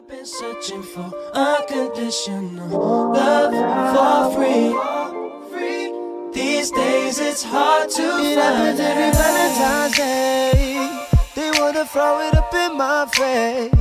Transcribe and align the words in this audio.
I've 0.00 0.08
been 0.08 0.24
searching 0.24 0.82
for 0.82 1.12
unconditional 1.34 3.12
love 3.12 3.52
for 3.92 4.34
free. 4.34 5.92
These 6.32 6.70
days 6.70 7.18
it's 7.18 7.42
hard 7.42 7.90
to 7.90 8.02
It 8.02 8.36
find 8.36 8.38
happens 8.38 8.80
every 8.80 9.10
Valentine's 9.12 9.96
Day. 9.98 11.06
They 11.34 11.50
wanna 11.60 11.84
throw 11.84 12.18
it 12.26 12.34
up 12.34 12.54
in 12.54 12.78
my 12.78 13.04
face. 13.12 13.74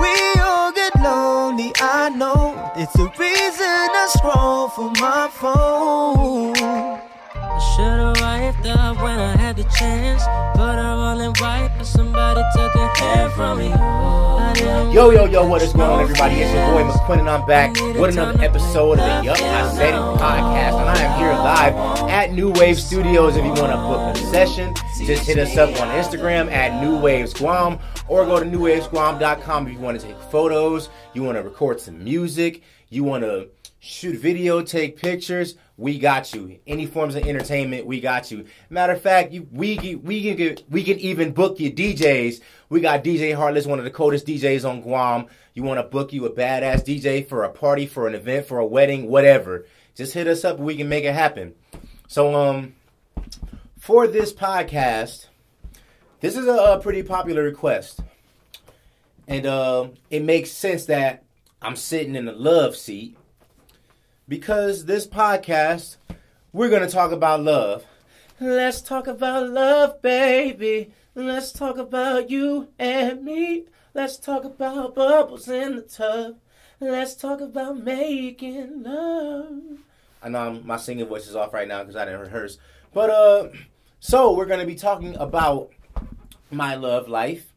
We 0.00 0.40
all 0.40 0.70
get 0.70 0.94
lonely, 1.02 1.72
I 1.80 2.10
know. 2.10 2.54
It's 2.76 2.92
the 2.92 3.10
reason 3.18 3.66
I 3.66 4.06
scroll 4.10 4.68
for 4.68 4.92
my 5.00 5.28
phone. 5.32 7.11
Should've 7.82 8.20
wiped 8.20 8.66
up 8.66 9.02
when 9.02 9.18
I 9.18 9.36
had 9.36 9.56
the 9.56 9.64
chance. 9.64 10.22
Put 10.54 10.76
her 10.76 10.94
all 10.94 11.20
in 11.20 11.32
white, 11.40 11.74
but 11.76 11.84
somebody 11.84 12.40
took 12.54 12.72
her 12.74 12.88
hand 12.94 13.32
from 13.32 13.58
me. 13.58 13.70
Yo, 14.94 15.10
yo, 15.10 15.24
yo, 15.24 15.44
what 15.44 15.62
is 15.62 15.72
going 15.72 15.90
on, 15.90 16.00
everybody? 16.00 16.36
It's 16.36 16.52
your 16.54 16.64
boy 16.66 16.84
McQuinn, 16.84 17.18
and 17.20 17.28
I'm 17.28 17.44
back 17.44 17.72
with 17.98 18.10
another 18.10 18.40
episode 18.40 19.00
of 19.00 19.18
the 19.18 19.24
Yup, 19.24 19.40
I 19.40 19.74
Said 19.74 19.94
It 19.94 19.96
podcast. 19.96 20.78
And 20.78 20.88
I 20.88 21.02
am 21.02 21.18
here 21.18 21.32
live 21.32 22.08
at 22.08 22.32
New 22.32 22.52
Waves 22.52 22.84
Studios. 22.84 23.34
If 23.36 23.44
you 23.44 23.50
want 23.50 23.72
to 23.72 23.78
book 23.78 24.14
a 24.14 24.30
session, 24.30 24.74
just 25.04 25.26
hit 25.26 25.38
us 25.38 25.56
up 25.56 25.70
on 25.80 25.88
Instagram 26.00 26.52
at 26.52 26.80
New 26.80 26.96
Waves 27.00 27.34
Guam 27.34 27.80
or 28.06 28.24
go 28.26 28.38
to 28.38 28.46
newwavesguam.com 28.46 29.66
if 29.66 29.72
you 29.72 29.80
want 29.80 30.00
to 30.00 30.06
take 30.06 30.20
photos, 30.30 30.88
you 31.14 31.24
want 31.24 31.36
to 31.36 31.42
record 31.42 31.80
some 31.80 32.04
music, 32.04 32.62
you 32.90 33.02
want 33.02 33.24
to 33.24 33.48
shoot 33.80 34.16
video, 34.16 34.62
take 34.62 34.96
pictures. 34.96 35.56
We 35.82 35.98
got 35.98 36.32
you. 36.32 36.60
Any 36.64 36.86
forms 36.86 37.16
of 37.16 37.26
entertainment, 37.26 37.86
we 37.86 38.00
got 38.00 38.30
you. 38.30 38.44
Matter 38.70 38.92
of 38.92 39.02
fact, 39.02 39.32
you, 39.32 39.48
we 39.50 39.96
we 39.96 40.32
can 40.32 40.58
we 40.70 40.84
can 40.84 40.96
even 41.00 41.32
book 41.32 41.58
you 41.58 41.72
DJs. 41.72 42.40
We 42.68 42.80
got 42.80 43.02
DJ 43.02 43.34
Heartless, 43.34 43.66
one 43.66 43.80
of 43.80 43.84
the 43.84 43.90
coldest 43.90 44.24
DJs 44.24 44.66
on 44.68 44.80
Guam. 44.80 45.26
You 45.54 45.64
want 45.64 45.80
to 45.80 45.82
book 45.82 46.12
you 46.12 46.24
a 46.24 46.30
badass 46.30 46.84
DJ 46.84 47.26
for 47.26 47.42
a 47.42 47.50
party, 47.50 47.86
for 47.86 48.06
an 48.06 48.14
event, 48.14 48.46
for 48.46 48.60
a 48.60 48.64
wedding, 48.64 49.08
whatever. 49.08 49.66
Just 49.96 50.14
hit 50.14 50.28
us 50.28 50.44
up. 50.44 50.60
We 50.60 50.76
can 50.76 50.88
make 50.88 51.02
it 51.02 51.14
happen. 51.14 51.52
So 52.06 52.32
um, 52.36 52.76
for 53.76 54.06
this 54.06 54.32
podcast, 54.32 55.26
this 56.20 56.36
is 56.36 56.46
a, 56.46 56.54
a 56.54 56.80
pretty 56.80 57.02
popular 57.02 57.42
request, 57.42 57.98
and 59.26 59.46
uh, 59.46 59.88
it 60.10 60.22
makes 60.22 60.52
sense 60.52 60.84
that 60.84 61.24
I'm 61.60 61.74
sitting 61.74 62.14
in 62.14 62.26
the 62.26 62.32
love 62.32 62.76
seat 62.76 63.16
because 64.32 64.86
this 64.86 65.06
podcast, 65.06 65.96
we're 66.54 66.70
going 66.70 66.80
to 66.80 66.88
talk 66.88 67.12
about 67.12 67.42
love. 67.42 67.84
Let's 68.40 68.80
talk 68.80 69.06
about 69.06 69.50
love, 69.50 70.00
baby. 70.00 70.94
Let's 71.14 71.52
talk 71.52 71.76
about 71.76 72.30
you 72.30 72.68
and 72.78 73.22
me. 73.22 73.66
Let's 73.92 74.16
talk 74.16 74.44
about 74.44 74.94
bubbles 74.94 75.48
in 75.48 75.76
the 75.76 75.82
tub. 75.82 76.38
Let's 76.80 77.14
talk 77.14 77.42
about 77.42 77.84
making 77.84 78.84
love. 78.84 79.80
I 80.22 80.30
know 80.30 80.38
I'm, 80.38 80.66
my 80.66 80.78
singing 80.78 81.08
voice 81.08 81.28
is 81.28 81.36
off 81.36 81.52
right 81.52 81.68
now 81.68 81.80
because 81.80 81.96
I 81.96 82.06
didn't 82.06 82.20
rehearse. 82.20 82.56
But, 82.94 83.10
uh, 83.10 83.48
so 84.00 84.32
we're 84.32 84.46
going 84.46 84.60
to 84.60 84.66
be 84.66 84.76
talking 84.76 85.14
about 85.16 85.72
my 86.50 86.74
love 86.76 87.06
life. 87.06 87.52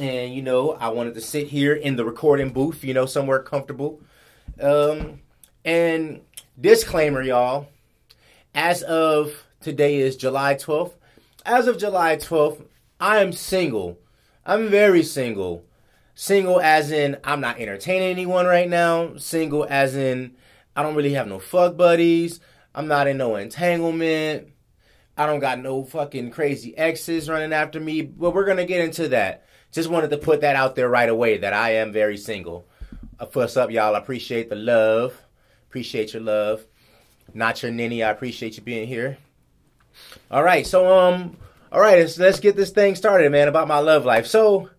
And, 0.00 0.34
you 0.34 0.42
know, 0.42 0.72
I 0.72 0.88
wanted 0.88 1.14
to 1.14 1.20
sit 1.20 1.46
here 1.46 1.72
in 1.72 1.94
the 1.94 2.04
recording 2.04 2.50
booth, 2.52 2.82
you 2.82 2.94
know, 2.94 3.06
somewhere 3.06 3.38
comfortable. 3.38 4.00
Um, 4.60 5.20
and 5.64 6.20
disclaimer, 6.60 7.22
y'all. 7.22 7.68
As 8.54 8.82
of 8.82 9.44
today 9.60 9.96
is 9.96 10.16
July 10.16 10.54
12th. 10.54 10.92
As 11.44 11.66
of 11.66 11.78
July 11.78 12.16
12th, 12.16 12.64
I 13.00 13.18
am 13.18 13.32
single. 13.32 13.98
I'm 14.46 14.68
very 14.68 15.02
single. 15.02 15.64
Single 16.14 16.60
as 16.60 16.90
in 16.92 17.16
I'm 17.24 17.40
not 17.40 17.58
entertaining 17.58 18.08
anyone 18.08 18.46
right 18.46 18.68
now. 18.68 19.16
Single 19.16 19.66
as 19.68 19.96
in 19.96 20.36
I 20.76 20.82
don't 20.82 20.94
really 20.94 21.14
have 21.14 21.26
no 21.26 21.38
fuck 21.38 21.76
buddies. 21.76 22.40
I'm 22.74 22.86
not 22.86 23.06
in 23.06 23.16
no 23.16 23.36
entanglement. 23.36 24.48
I 25.16 25.26
don't 25.26 25.40
got 25.40 25.60
no 25.60 25.84
fucking 25.84 26.30
crazy 26.30 26.76
exes 26.76 27.28
running 27.28 27.52
after 27.52 27.80
me. 27.80 28.02
But 28.02 28.34
we're 28.34 28.44
gonna 28.44 28.64
get 28.64 28.84
into 28.84 29.08
that. 29.08 29.46
Just 29.72 29.88
wanted 29.88 30.10
to 30.10 30.18
put 30.18 30.42
that 30.42 30.56
out 30.56 30.76
there 30.76 30.88
right 30.88 31.08
away 31.08 31.38
that 31.38 31.52
I 31.52 31.74
am 31.74 31.92
very 31.92 32.16
single. 32.16 32.68
Uh, 33.18 33.26
what's 33.32 33.56
up, 33.56 33.70
y'all? 33.70 33.96
I 33.96 33.98
appreciate 33.98 34.48
the 34.48 34.56
love. 34.56 35.23
Appreciate 35.74 36.12
your 36.12 36.22
love. 36.22 36.64
Not 37.34 37.60
your 37.60 37.72
ninny. 37.72 38.04
I 38.04 38.10
appreciate 38.10 38.56
you 38.56 38.62
being 38.62 38.86
here. 38.86 39.18
All 40.30 40.44
right, 40.44 40.64
so 40.64 40.86
um, 40.96 41.36
all 41.72 41.80
right, 41.80 41.98
let's, 41.98 42.16
let's 42.16 42.38
get 42.38 42.54
this 42.54 42.70
thing 42.70 42.94
started, 42.94 43.32
man. 43.32 43.48
About 43.48 43.66
my 43.66 43.80
love 43.80 44.04
life. 44.04 44.28
So, 44.28 44.70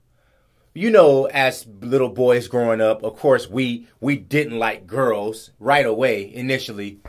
you 0.73 0.91
know, 0.91 1.25
as 1.25 1.67
little 1.81 2.07
boys 2.07 2.47
growing 2.47 2.79
up, 2.79 3.03
of 3.03 3.17
course, 3.17 3.49
we 3.49 3.89
we 3.99 4.15
didn't 4.15 4.57
like 4.57 4.87
girls 4.87 5.51
right 5.59 5.85
away 5.85 6.33
initially, 6.33 7.01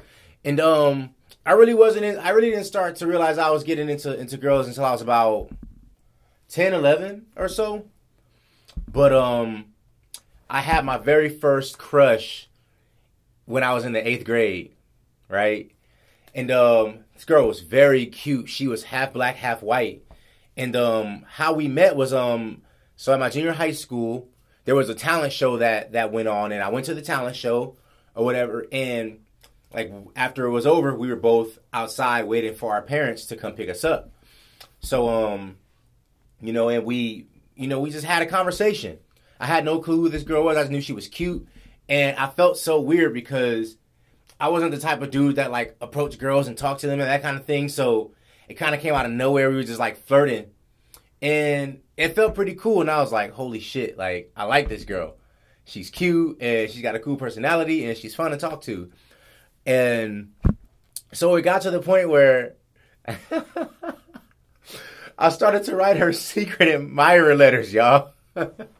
and 0.44 0.58
um, 0.58 1.14
I 1.46 1.52
really 1.52 1.74
wasn't. 1.74 2.06
In, 2.06 2.18
I 2.18 2.30
really 2.30 2.50
didn't 2.50 2.64
start 2.64 2.96
to 2.96 3.06
realize 3.06 3.38
I 3.38 3.50
was 3.50 3.62
getting 3.62 3.88
into 3.88 4.18
into 4.18 4.36
girls 4.36 4.66
until 4.66 4.84
I 4.84 4.90
was 4.90 5.00
about 5.00 5.50
10, 6.48 6.74
11 6.74 7.26
or 7.36 7.46
so. 7.48 7.84
But 8.88 9.12
um, 9.12 9.66
I 10.50 10.60
had 10.60 10.84
my 10.84 10.98
very 10.98 11.28
first 11.28 11.78
crush 11.78 12.45
when 13.46 13.62
I 13.62 13.72
was 13.72 13.84
in 13.84 13.92
the 13.92 14.06
eighth 14.06 14.24
grade, 14.24 14.74
right? 15.28 15.70
And 16.34 16.50
um, 16.50 16.98
this 17.14 17.24
girl 17.24 17.48
was 17.48 17.60
very 17.60 18.06
cute. 18.06 18.48
She 18.48 18.68
was 18.68 18.84
half 18.84 19.12
black, 19.12 19.36
half 19.36 19.62
white. 19.62 20.02
And 20.56 20.76
um, 20.76 21.24
how 21.28 21.54
we 21.54 21.68
met 21.68 21.96
was 21.96 22.12
um, 22.12 22.62
so 22.96 23.12
at 23.12 23.20
my 23.20 23.30
junior 23.30 23.52
high 23.52 23.72
school, 23.72 24.28
there 24.64 24.74
was 24.74 24.88
a 24.88 24.94
talent 24.94 25.32
show 25.32 25.58
that 25.58 25.92
that 25.92 26.12
went 26.12 26.28
on, 26.28 26.52
and 26.52 26.62
I 26.62 26.68
went 26.68 26.86
to 26.86 26.94
the 26.94 27.02
talent 27.02 27.36
show 27.36 27.76
or 28.14 28.24
whatever. 28.24 28.66
And 28.72 29.20
like 29.72 29.92
after 30.16 30.46
it 30.46 30.50
was 30.50 30.66
over, 30.66 30.94
we 30.94 31.08
were 31.08 31.16
both 31.16 31.58
outside 31.72 32.24
waiting 32.24 32.54
for 32.54 32.72
our 32.72 32.82
parents 32.82 33.26
to 33.26 33.36
come 33.36 33.52
pick 33.52 33.68
us 33.68 33.84
up. 33.84 34.10
So 34.80 35.08
um, 35.08 35.56
you 36.40 36.52
know, 36.52 36.68
and 36.68 36.84
we, 36.84 37.26
you 37.54 37.68
know, 37.68 37.80
we 37.80 37.90
just 37.90 38.06
had 38.06 38.22
a 38.22 38.26
conversation. 38.26 38.98
I 39.38 39.46
had 39.46 39.64
no 39.64 39.80
clue 39.80 40.00
who 40.00 40.08
this 40.08 40.22
girl 40.22 40.44
was. 40.44 40.56
I 40.56 40.62
just 40.62 40.72
knew 40.72 40.80
she 40.80 40.92
was 40.92 41.08
cute, 41.08 41.46
and 41.88 42.16
I 42.16 42.28
felt 42.28 42.58
so 42.58 42.80
weird 42.80 43.14
because 43.14 43.76
I 44.38 44.48
wasn't 44.48 44.72
the 44.72 44.78
type 44.78 45.02
of 45.02 45.10
dude 45.10 45.36
that 45.36 45.50
like 45.50 45.76
approached 45.80 46.18
girls 46.18 46.48
and 46.48 46.56
talked 46.56 46.80
to 46.80 46.86
them 46.86 47.00
and 47.00 47.08
that 47.08 47.22
kind 47.22 47.36
of 47.36 47.44
thing. 47.44 47.68
So 47.68 48.12
it 48.48 48.54
kind 48.54 48.74
of 48.74 48.80
came 48.80 48.94
out 48.94 49.06
of 49.06 49.12
nowhere. 49.12 49.50
We 49.50 49.56
were 49.56 49.62
just 49.62 49.78
like 49.78 50.04
flirting, 50.04 50.46
and 51.22 51.80
it 51.96 52.14
felt 52.14 52.34
pretty 52.34 52.54
cool. 52.54 52.80
And 52.80 52.90
I 52.90 53.00
was 53.00 53.12
like, 53.12 53.32
"Holy 53.32 53.60
shit! 53.60 53.96
Like 53.96 54.32
I 54.36 54.44
like 54.44 54.68
this 54.68 54.84
girl. 54.84 55.16
She's 55.64 55.90
cute 55.90 56.40
and 56.40 56.70
she's 56.70 56.82
got 56.82 56.94
a 56.94 57.00
cool 57.00 57.16
personality 57.16 57.86
and 57.86 57.98
she's 57.98 58.14
fun 58.14 58.30
to 58.30 58.36
talk 58.36 58.62
to." 58.62 58.90
And 59.64 60.32
so 61.12 61.34
it 61.36 61.42
got 61.42 61.62
to 61.62 61.70
the 61.70 61.80
point 61.80 62.08
where. 62.08 62.54
I 65.18 65.30
started 65.30 65.64
to 65.64 65.76
write 65.76 65.96
her 65.96 66.12
secret 66.12 66.68
admirer 66.68 67.34
letters, 67.34 67.72
y'all. 67.72 68.12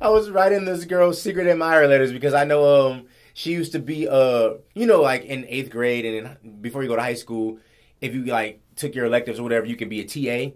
I 0.00 0.08
was 0.08 0.30
writing 0.30 0.64
this 0.64 0.84
girl's 0.84 1.20
secret 1.20 1.46
admirer 1.46 1.86
letters 1.86 2.12
because 2.12 2.34
I 2.34 2.44
know 2.44 2.90
um 2.90 3.06
she 3.32 3.52
used 3.52 3.72
to 3.72 3.78
be 3.78 4.08
uh 4.08 4.54
you 4.74 4.86
know 4.86 5.00
like 5.00 5.24
in 5.24 5.46
eighth 5.48 5.70
grade 5.70 6.04
and 6.04 6.36
in, 6.42 6.60
before 6.60 6.82
you 6.82 6.88
go 6.88 6.96
to 6.96 7.02
high 7.02 7.14
school 7.14 7.58
if 8.00 8.14
you 8.14 8.24
like 8.24 8.60
took 8.76 8.94
your 8.94 9.06
electives 9.06 9.38
or 9.38 9.42
whatever 9.42 9.66
you 9.66 9.76
could 9.76 9.88
be 9.88 10.00
a 10.00 10.04
TA 10.04 10.54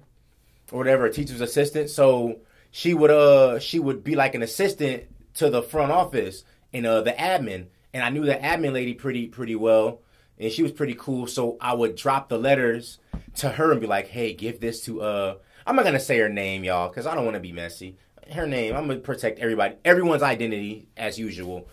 or 0.73 0.79
whatever 0.79 1.07
a 1.07 1.13
teacher's 1.13 1.41
assistant. 1.41 1.91
So 1.91 2.41
she 2.71 2.95
would 2.95 3.11
uh 3.11 3.59
she 3.59 3.79
would 3.79 4.05
be 4.05 4.17
like 4.17 4.35
an 4.35 4.43
assistant 4.43 5.05
to 5.35 5.51
the 5.51 5.63
front 5.63 5.93
office 5.93 6.45
and 6.73 6.87
uh 6.87 7.03
the 7.03 7.13
admin. 7.13 7.67
And 7.93 8.03
I 8.03 8.11
knew 8.11 8.25
the 8.25 8.35
admin 8.35 8.73
lady 8.73 8.95
pretty 8.95 9.29
pretty 9.29 9.57
well 9.57 10.01
and 10.39 10.53
she 10.53 10.63
was 10.63 10.73
pretty 10.73 10.95
cool. 10.95 11.27
So 11.27 11.57
I 11.61 11.75
would 11.75 11.97
drop 11.97 12.29
the 12.29 12.39
letters 12.39 12.99
to 13.37 13.51
her 13.51 13.73
and 13.73 13.81
be 13.81 13.87
like 13.87 14.09
hey 14.09 14.33
give 14.35 14.61
this 14.61 14.85
to 14.85 15.03
uh 15.03 15.35
I'm 15.67 15.77
not 15.77 15.85
gonna 15.85 16.01
say 16.01 16.19
her 16.19 16.29
name 16.29 16.65
y'all 16.65 16.89
because 16.89 17.07
I 17.07 17.15
don't 17.15 17.25
want 17.25 17.35
to 17.35 17.41
be 17.41 17.53
messy 17.53 17.97
her 18.33 18.47
name 18.47 18.77
I'm 18.77 18.87
gonna 18.87 19.01
protect 19.01 19.39
everybody 19.39 19.77
everyone's 19.85 20.23
identity 20.23 20.89
as 20.97 21.19
usual 21.19 21.69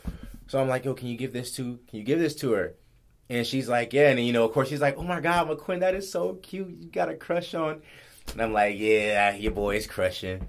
so 0.48 0.60
I'm 0.60 0.68
like, 0.68 0.86
yo, 0.86 0.94
can 0.94 1.08
you 1.08 1.18
give 1.18 1.34
this 1.34 1.52
to 1.56 1.80
can 1.88 2.00
you 2.00 2.04
give 2.04 2.20
this 2.20 2.36
to 2.38 2.52
her? 2.54 2.76
And 3.30 3.46
she's 3.46 3.68
like, 3.68 3.94
yeah. 3.94 4.10
And 4.10 4.20
you 4.24 4.34
know, 4.34 4.46
of 4.46 4.54
course, 4.54 4.70
she's 4.70 4.82
like, 4.82 4.98
oh 4.98 5.04
my 5.04 5.20
god, 5.20 5.48
McQuinn, 5.48 5.80
that 5.80 5.96
is 5.96 6.12
so 6.12 6.36
cute. 6.36 6.70
You 6.80 6.90
got 6.90 7.10
a 7.10 7.16
crush 7.16 7.54
on. 7.56 7.82
And 8.34 8.42
I'm 8.42 8.54
like, 8.54 8.78
yeah, 8.78 9.36
your 9.36 9.52
boy 9.52 9.78
is 9.78 9.88
crushing. 9.88 10.48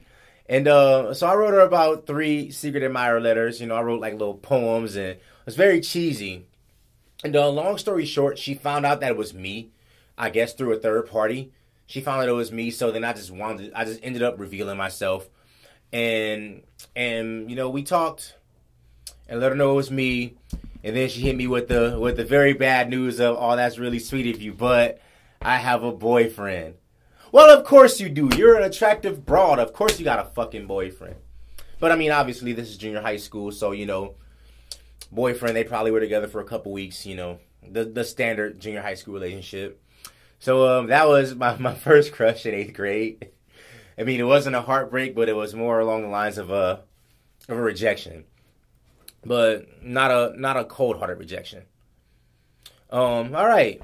And 0.48 0.68
uh, 0.68 1.12
so 1.14 1.26
I 1.26 1.34
wrote 1.34 1.54
her 1.54 1.60
about 1.60 2.06
three 2.06 2.50
secret 2.50 2.82
admirer 2.82 3.20
letters. 3.20 3.60
You 3.60 3.66
know, 3.66 3.74
I 3.74 3.82
wrote 3.82 4.00
like 4.00 4.12
little 4.12 4.34
poems, 4.34 4.96
and 4.96 5.06
it 5.06 5.22
was 5.44 5.56
very 5.56 5.80
cheesy. 5.80 6.46
And 7.24 7.34
uh, 7.34 7.48
long 7.50 7.78
story 7.78 8.04
short, 8.04 8.38
she 8.38 8.54
found 8.54 8.86
out 8.86 9.00
that 9.00 9.12
it 9.12 9.16
was 9.16 9.34
me. 9.34 9.70
I 10.18 10.30
guess 10.30 10.52
through 10.52 10.72
a 10.72 10.78
third 10.78 11.10
party. 11.10 11.52
She 11.86 12.00
found 12.00 12.22
out 12.22 12.28
it 12.28 12.32
was 12.32 12.52
me. 12.52 12.70
So 12.70 12.90
then 12.90 13.04
I 13.04 13.12
just 13.12 13.30
wanted, 13.30 13.72
I 13.74 13.84
just 13.84 14.00
ended 14.02 14.22
up 14.22 14.38
revealing 14.38 14.76
myself, 14.76 15.28
and 15.92 16.62
and 16.94 17.50
you 17.50 17.56
know, 17.56 17.70
we 17.70 17.82
talked 17.82 18.36
and 19.28 19.40
let 19.40 19.50
her 19.50 19.56
know 19.56 19.72
it 19.72 19.76
was 19.76 19.90
me. 19.90 20.36
And 20.84 20.94
then 20.94 21.08
she 21.08 21.20
hit 21.20 21.36
me 21.36 21.46
with 21.46 21.68
the 21.68 21.98
with 22.00 22.16
the 22.16 22.24
very 22.24 22.52
bad 22.52 22.88
news 22.88 23.18
of, 23.18 23.36
"Oh, 23.38 23.56
that's 23.56 23.78
really 23.78 23.98
sweet 23.98 24.34
of 24.34 24.40
you, 24.40 24.52
but 24.52 25.00
I 25.42 25.56
have 25.56 25.82
a 25.82 25.92
boyfriend." 25.92 26.74
Well, 27.32 27.50
of 27.50 27.64
course 27.64 27.98
you 27.98 28.08
do. 28.08 28.30
You're 28.36 28.56
an 28.56 28.62
attractive 28.62 29.26
broad. 29.26 29.58
Of 29.58 29.72
course 29.72 29.98
you 29.98 30.04
got 30.04 30.24
a 30.24 30.30
fucking 30.30 30.66
boyfriend. 30.66 31.16
But 31.80 31.90
I 31.90 31.96
mean, 31.96 32.12
obviously, 32.12 32.52
this 32.52 32.68
is 32.68 32.76
junior 32.76 33.00
high 33.00 33.16
school, 33.16 33.50
so 33.50 33.72
you 33.72 33.84
know, 33.84 34.14
boyfriend. 35.10 35.56
They 35.56 35.64
probably 35.64 35.90
were 35.90 36.00
together 36.00 36.28
for 36.28 36.40
a 36.40 36.44
couple 36.44 36.72
weeks. 36.72 37.04
You 37.04 37.16
know, 37.16 37.38
the 37.68 37.84
the 37.84 38.04
standard 38.04 38.60
junior 38.60 38.82
high 38.82 38.94
school 38.94 39.14
relationship. 39.14 39.82
So 40.38 40.78
um, 40.78 40.86
that 40.88 41.08
was 41.08 41.34
my, 41.34 41.56
my 41.58 41.74
first 41.74 42.12
crush 42.12 42.46
in 42.46 42.54
eighth 42.54 42.74
grade. 42.74 43.30
I 43.98 44.04
mean, 44.04 44.20
it 44.20 44.24
wasn't 44.24 44.56
a 44.56 44.62
heartbreak, 44.62 45.14
but 45.14 45.28
it 45.28 45.36
was 45.36 45.54
more 45.54 45.80
along 45.80 46.02
the 46.02 46.08
lines 46.08 46.38
of 46.38 46.50
a 46.50 46.82
of 47.48 47.56
a 47.56 47.62
rejection, 47.62 48.24
but 49.24 49.82
not 49.82 50.10
a 50.10 50.38
not 50.38 50.56
a 50.56 50.64
cold 50.64 50.98
hearted 50.98 51.18
rejection. 51.18 51.62
Um, 52.90 53.34
all 53.34 53.46
right. 53.46 53.80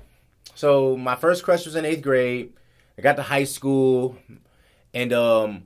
So 0.55 0.97
my 0.97 1.17
first 1.17 1.44
crush 1.44 1.64
was 1.64 1.76
in 1.76 1.85
eighth 1.85 2.03
grade. 2.03 2.53
I 2.99 3.03
got 3.03 3.17
to 3.17 3.23
high 3.23 3.44
school, 3.44 4.17
and 4.93 5.12
um, 5.12 5.64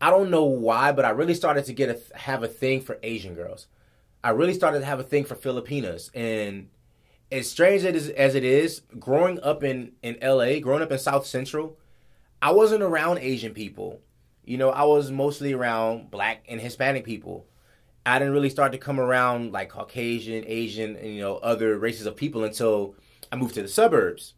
I 0.00 0.10
don't 0.10 0.30
know 0.30 0.44
why, 0.44 0.92
but 0.92 1.04
I 1.04 1.10
really 1.10 1.34
started 1.34 1.64
to 1.66 1.72
get 1.72 1.88
a 1.88 2.18
have 2.18 2.42
a 2.42 2.48
thing 2.48 2.82
for 2.82 2.98
Asian 3.02 3.34
girls. 3.34 3.66
I 4.22 4.30
really 4.30 4.54
started 4.54 4.80
to 4.80 4.84
have 4.84 5.00
a 5.00 5.04
thing 5.04 5.24
for 5.24 5.36
Filipinas, 5.36 6.10
and 6.14 6.68
as 7.32 7.50
strange 7.50 7.84
as, 7.84 8.08
as 8.10 8.34
it 8.34 8.44
is, 8.44 8.82
growing 8.98 9.40
up 9.40 9.64
in 9.64 9.92
in 10.02 10.18
LA, 10.22 10.58
growing 10.58 10.82
up 10.82 10.92
in 10.92 10.98
South 10.98 11.26
Central, 11.26 11.78
I 12.40 12.52
wasn't 12.52 12.82
around 12.82 13.18
Asian 13.18 13.54
people. 13.54 14.00
You 14.44 14.58
know, 14.58 14.70
I 14.70 14.84
was 14.84 15.10
mostly 15.10 15.52
around 15.52 16.10
black 16.10 16.44
and 16.48 16.60
Hispanic 16.60 17.04
people. 17.04 17.46
I 18.04 18.18
didn't 18.18 18.34
really 18.34 18.50
start 18.50 18.72
to 18.72 18.78
come 18.78 19.00
around 19.00 19.52
like 19.52 19.70
Caucasian, 19.70 20.44
Asian, 20.46 20.96
and 20.96 21.14
you 21.14 21.20
know, 21.20 21.36
other 21.36 21.76
races 21.76 22.06
of 22.06 22.16
people 22.16 22.44
until 22.44 22.94
I 23.32 23.36
moved 23.36 23.54
to 23.54 23.62
the 23.62 23.68
suburbs. 23.68 24.34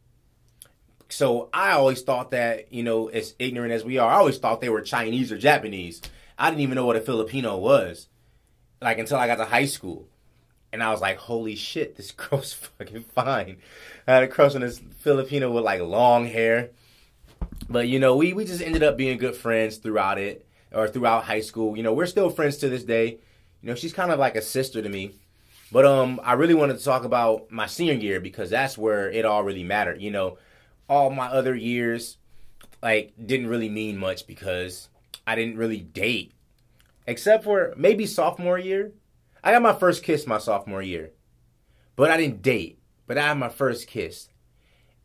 So 1.11 1.49
I 1.53 1.73
always 1.73 2.03
thought 2.03 2.31
that, 2.31 2.73
you 2.73 2.83
know, 2.83 3.09
as 3.09 3.35
ignorant 3.39 3.73
as 3.73 3.85
we 3.85 3.99
are, 3.99 4.11
I 4.11 4.17
always 4.17 4.39
thought 4.39 4.61
they 4.61 4.69
were 4.69 4.81
Chinese 4.81 5.33
or 5.33 5.39
Japanese. 5.39 6.01
I 6.39 6.51
didn't 6.51 6.63
even 6.63 6.77
know 6.77 6.87
what 6.87 6.97
a 6.97 7.01
Filipino 7.01 7.57
was. 7.59 8.09
Like 8.81 8.99
until 8.99 9.19
I 9.19 9.27
got 9.27 9.37
to 9.37 9.45
high 9.45 9.67
school. 9.67 10.09
And 10.73 10.83
I 10.83 10.91
was 10.91 11.01
like, 11.01 11.17
holy 11.17 11.55
shit, 11.55 11.97
this 11.97 12.11
girl's 12.13 12.53
fucking 12.53 13.05
fine. 13.15 13.59
I 14.07 14.15
had 14.15 14.23
a 14.23 14.29
crush 14.29 14.55
on 14.55 14.61
this 14.61 14.81
Filipino 14.99 15.51
with 15.51 15.65
like 15.65 15.81
long 15.81 16.27
hair. 16.27 16.71
But 17.69 17.89
you 17.89 17.99
know, 17.99 18.17
we, 18.17 18.33
we 18.33 18.45
just 18.45 18.63
ended 18.63 18.83
up 18.83 18.97
being 18.97 19.19
good 19.19 19.37
friends 19.37 19.77
throughout 19.77 20.19
it 20.19 20.47
or 20.73 20.89
throughout 20.89 21.25
high 21.25 21.41
school. 21.41 21.77
You 21.77 21.83
know, 21.83 21.93
we're 21.93 22.07
still 22.07 22.31
friends 22.31 22.57
to 22.59 22.69
this 22.69 22.85
day. 22.85 23.19
You 23.63 23.69
know, 23.69 23.75
she's 23.75 23.93
kind 23.93 24.11
of 24.11 24.19
like 24.19 24.37
a 24.37 24.43
sister 24.43 24.81
to 24.81 24.89
me. 24.89 25.13
But 25.71 25.85
um, 25.85 26.21
I 26.25 26.33
really 26.33 26.55
wanted 26.55 26.79
to 26.79 26.85
talk 26.85 27.05
about 27.05 27.51
my 27.51 27.67
senior 27.67 27.95
year 27.95 28.21
because 28.21 28.49
that's 28.51 28.79
where 28.79 29.11
it 29.11 29.25
all 29.25 29.45
really 29.45 29.65
mattered. 29.65 30.01
You 30.01 30.11
know, 30.11 30.39
all 30.89 31.11
my 31.11 31.27
other 31.27 31.55
years 31.55 32.17
like 32.83 33.13
didn't 33.23 33.49
really 33.49 33.69
mean 33.69 33.99
much 33.99 34.27
because 34.27 34.89
I 35.27 35.35
didn't 35.35 35.59
really 35.59 35.81
date, 35.81 36.33
except 37.07 37.45
for 37.45 37.75
maybe 37.77 38.07
sophomore 38.07 38.59
year. 38.59 38.93
I 39.43 39.53
got 39.53 39.63
my 39.63 39.75
first 39.75 40.03
kiss 40.03 40.27
my 40.27 40.39
sophomore 40.39 40.83
year, 40.83 41.11
but 41.97 42.11
I 42.11 42.17
didn't 42.17 42.43
date. 42.43 42.79
But 43.07 43.19
I 43.19 43.29
had 43.29 43.39
my 43.39 43.49
first 43.49 43.87
kiss, 43.87 44.29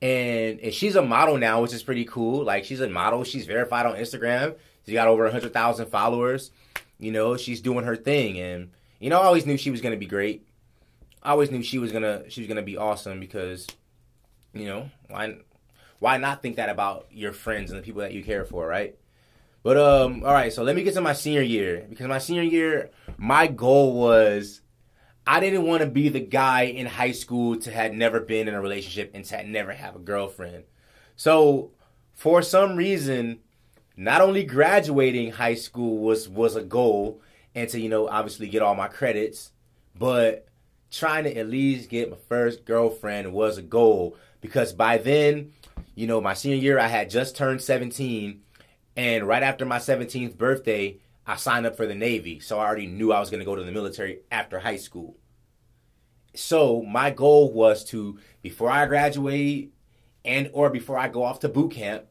and 0.03 0.59
and 0.59 0.73
she's 0.73 0.97
a 0.97 1.01
model 1.01 1.38
now, 1.38 1.61
which 1.61 1.73
is 1.73 1.81
pretty 1.81 2.03
cool. 2.03 2.44
Like 2.44 2.65
she's 2.65 2.81
a 2.81 2.89
model. 2.89 3.23
She's 3.23 3.45
verified 3.45 3.85
on 3.85 3.95
Instagram. 3.95 4.55
She 4.85 4.91
got 4.91 5.07
over 5.07 5.31
hundred 5.31 5.53
thousand 5.53 5.88
followers. 5.88 6.51
You 7.00 7.11
know, 7.11 7.38
she's 7.38 7.61
doing 7.61 7.85
her 7.85 7.95
thing, 7.95 8.38
and 8.38 8.71
you 9.00 9.09
know, 9.09 9.21
I 9.21 9.23
always 9.23 9.45
knew 9.45 9.57
she 9.57 9.71
was 9.71 9.79
gonna 9.79 9.95
be 9.95 10.05
great. 10.05 10.45
I 11.23 11.31
always 11.31 11.51
knew 11.51 11.63
she 11.63 11.79
was 11.79 11.94
gonna 11.94 12.29
she 12.29 12.41
was 12.41 12.50
gonna 12.50 12.61
be 12.61 12.75
awesome 12.75 13.21
because, 13.21 13.65
you 14.53 14.65
know, 14.65 14.91
why 15.07 15.38
why 16.00 16.17
not 16.17 16.41
think 16.41 16.57
that 16.57 16.67
about 16.67 17.07
your 17.09 17.31
friends 17.31 17.71
and 17.71 17.79
the 17.79 17.83
people 17.83 18.01
that 18.01 18.11
you 18.11 18.25
care 18.25 18.44
for, 18.44 18.67
right? 18.67 18.97
But 19.63 19.77
um, 19.77 20.25
all 20.25 20.33
right, 20.33 20.51
so 20.51 20.63
let 20.63 20.75
me 20.75 20.83
get 20.83 20.95
to 20.95 21.01
my 21.01 21.13
senior 21.13 21.41
year 21.41 21.85
because 21.89 22.07
my 22.07 22.17
senior 22.17 22.44
year, 22.44 22.89
my 23.17 23.47
goal 23.47 23.94
was 23.94 24.59
I 25.25 25.39
didn't 25.39 25.63
want 25.63 25.81
to 25.81 25.89
be 25.89 26.09
the 26.09 26.19
guy 26.19 26.63
in 26.63 26.85
high 26.85 27.11
school 27.11 27.57
to 27.59 27.71
had 27.71 27.93
never 27.93 28.19
been 28.19 28.47
in 28.47 28.53
a 28.53 28.61
relationship 28.61 29.11
and 29.13 29.23
to 29.25 29.43
never 29.43 29.71
have 29.71 29.95
a 29.95 29.99
girlfriend. 29.99 30.65
So 31.15 31.71
for 32.13 32.41
some 32.41 32.75
reason, 32.75 33.39
not 33.95 34.21
only 34.21 34.43
graduating 34.43 35.31
high 35.31 35.55
school 35.55 35.99
was 35.99 36.27
was 36.27 36.55
a 36.55 36.63
goal 36.63 37.21
and 37.55 37.69
to 37.69 37.79
you 37.79 37.89
know 37.89 38.07
obviously 38.07 38.47
get 38.47 38.61
all 38.61 38.75
my 38.75 38.87
credits, 38.87 39.51
but 39.97 40.47
trying 40.91 41.23
to 41.23 41.35
at 41.35 41.49
least 41.49 41.89
get 41.89 42.11
my 42.11 42.17
first 42.27 42.65
girlfriend 42.65 43.33
was 43.33 43.57
a 43.57 43.61
goal 43.63 44.15
because 44.41 44.73
by 44.73 44.97
then 44.97 45.53
you 45.95 46.07
know, 46.07 46.21
my 46.21 46.33
senior 46.33 46.57
year, 46.57 46.79
I 46.79 46.87
had 46.87 47.09
just 47.09 47.35
turned 47.35 47.61
17. 47.61 48.41
And 48.95 49.27
right 49.27 49.43
after 49.43 49.65
my 49.65 49.77
17th 49.77 50.37
birthday, 50.37 50.97
I 51.25 51.35
signed 51.37 51.65
up 51.65 51.77
for 51.77 51.85
the 51.85 51.95
Navy. 51.95 52.39
So 52.39 52.59
I 52.59 52.65
already 52.65 52.87
knew 52.87 53.11
I 53.11 53.19
was 53.19 53.29
going 53.29 53.39
to 53.39 53.45
go 53.45 53.55
to 53.55 53.63
the 53.63 53.71
military 53.71 54.19
after 54.31 54.59
high 54.59 54.77
school. 54.77 55.17
So 56.35 56.81
my 56.81 57.11
goal 57.11 57.51
was 57.51 57.83
to, 57.85 58.19
before 58.41 58.69
I 58.69 58.85
graduate 58.85 59.71
and 60.25 60.49
or 60.53 60.69
before 60.69 60.97
I 60.97 61.07
go 61.07 61.23
off 61.23 61.39
to 61.41 61.49
boot 61.49 61.71
camp, 61.71 62.05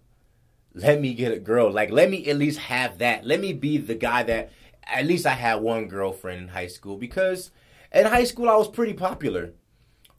let 0.74 1.00
me 1.00 1.12
get 1.14 1.32
a 1.32 1.38
girl. 1.38 1.70
Like, 1.70 1.90
let 1.90 2.08
me 2.10 2.26
at 2.28 2.38
least 2.38 2.58
have 2.58 2.98
that. 2.98 3.26
Let 3.26 3.40
me 3.40 3.52
be 3.52 3.78
the 3.78 3.94
guy 3.94 4.22
that 4.22 4.52
at 4.84 5.06
least 5.06 5.26
I 5.26 5.34
had 5.34 5.60
one 5.60 5.88
girlfriend 5.88 6.42
in 6.42 6.48
high 6.48 6.66
school 6.68 6.96
because 6.96 7.50
in 7.92 8.06
high 8.06 8.24
school 8.24 8.48
I 8.48 8.56
was 8.56 8.68
pretty 8.68 8.94
popular. 8.94 9.52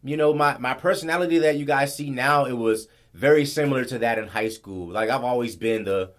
You 0.04 0.18
know, 0.18 0.34
my, 0.34 0.58
my 0.58 0.74
personality 0.74 1.40
that 1.40 1.56
you 1.56 1.66
guys 1.66 1.96
see 1.96 2.10
now, 2.10 2.46
it 2.46 2.54
was 2.58 2.88
very 3.14 3.46
similar 3.46 3.86
to 3.86 4.00
that 4.00 4.20
in 4.20 4.28
high 4.28 4.50
school. 4.50 4.92
Like 4.92 5.10
I've 5.10 5.24
always 5.24 5.56
been 5.56 5.86
the 5.86 6.12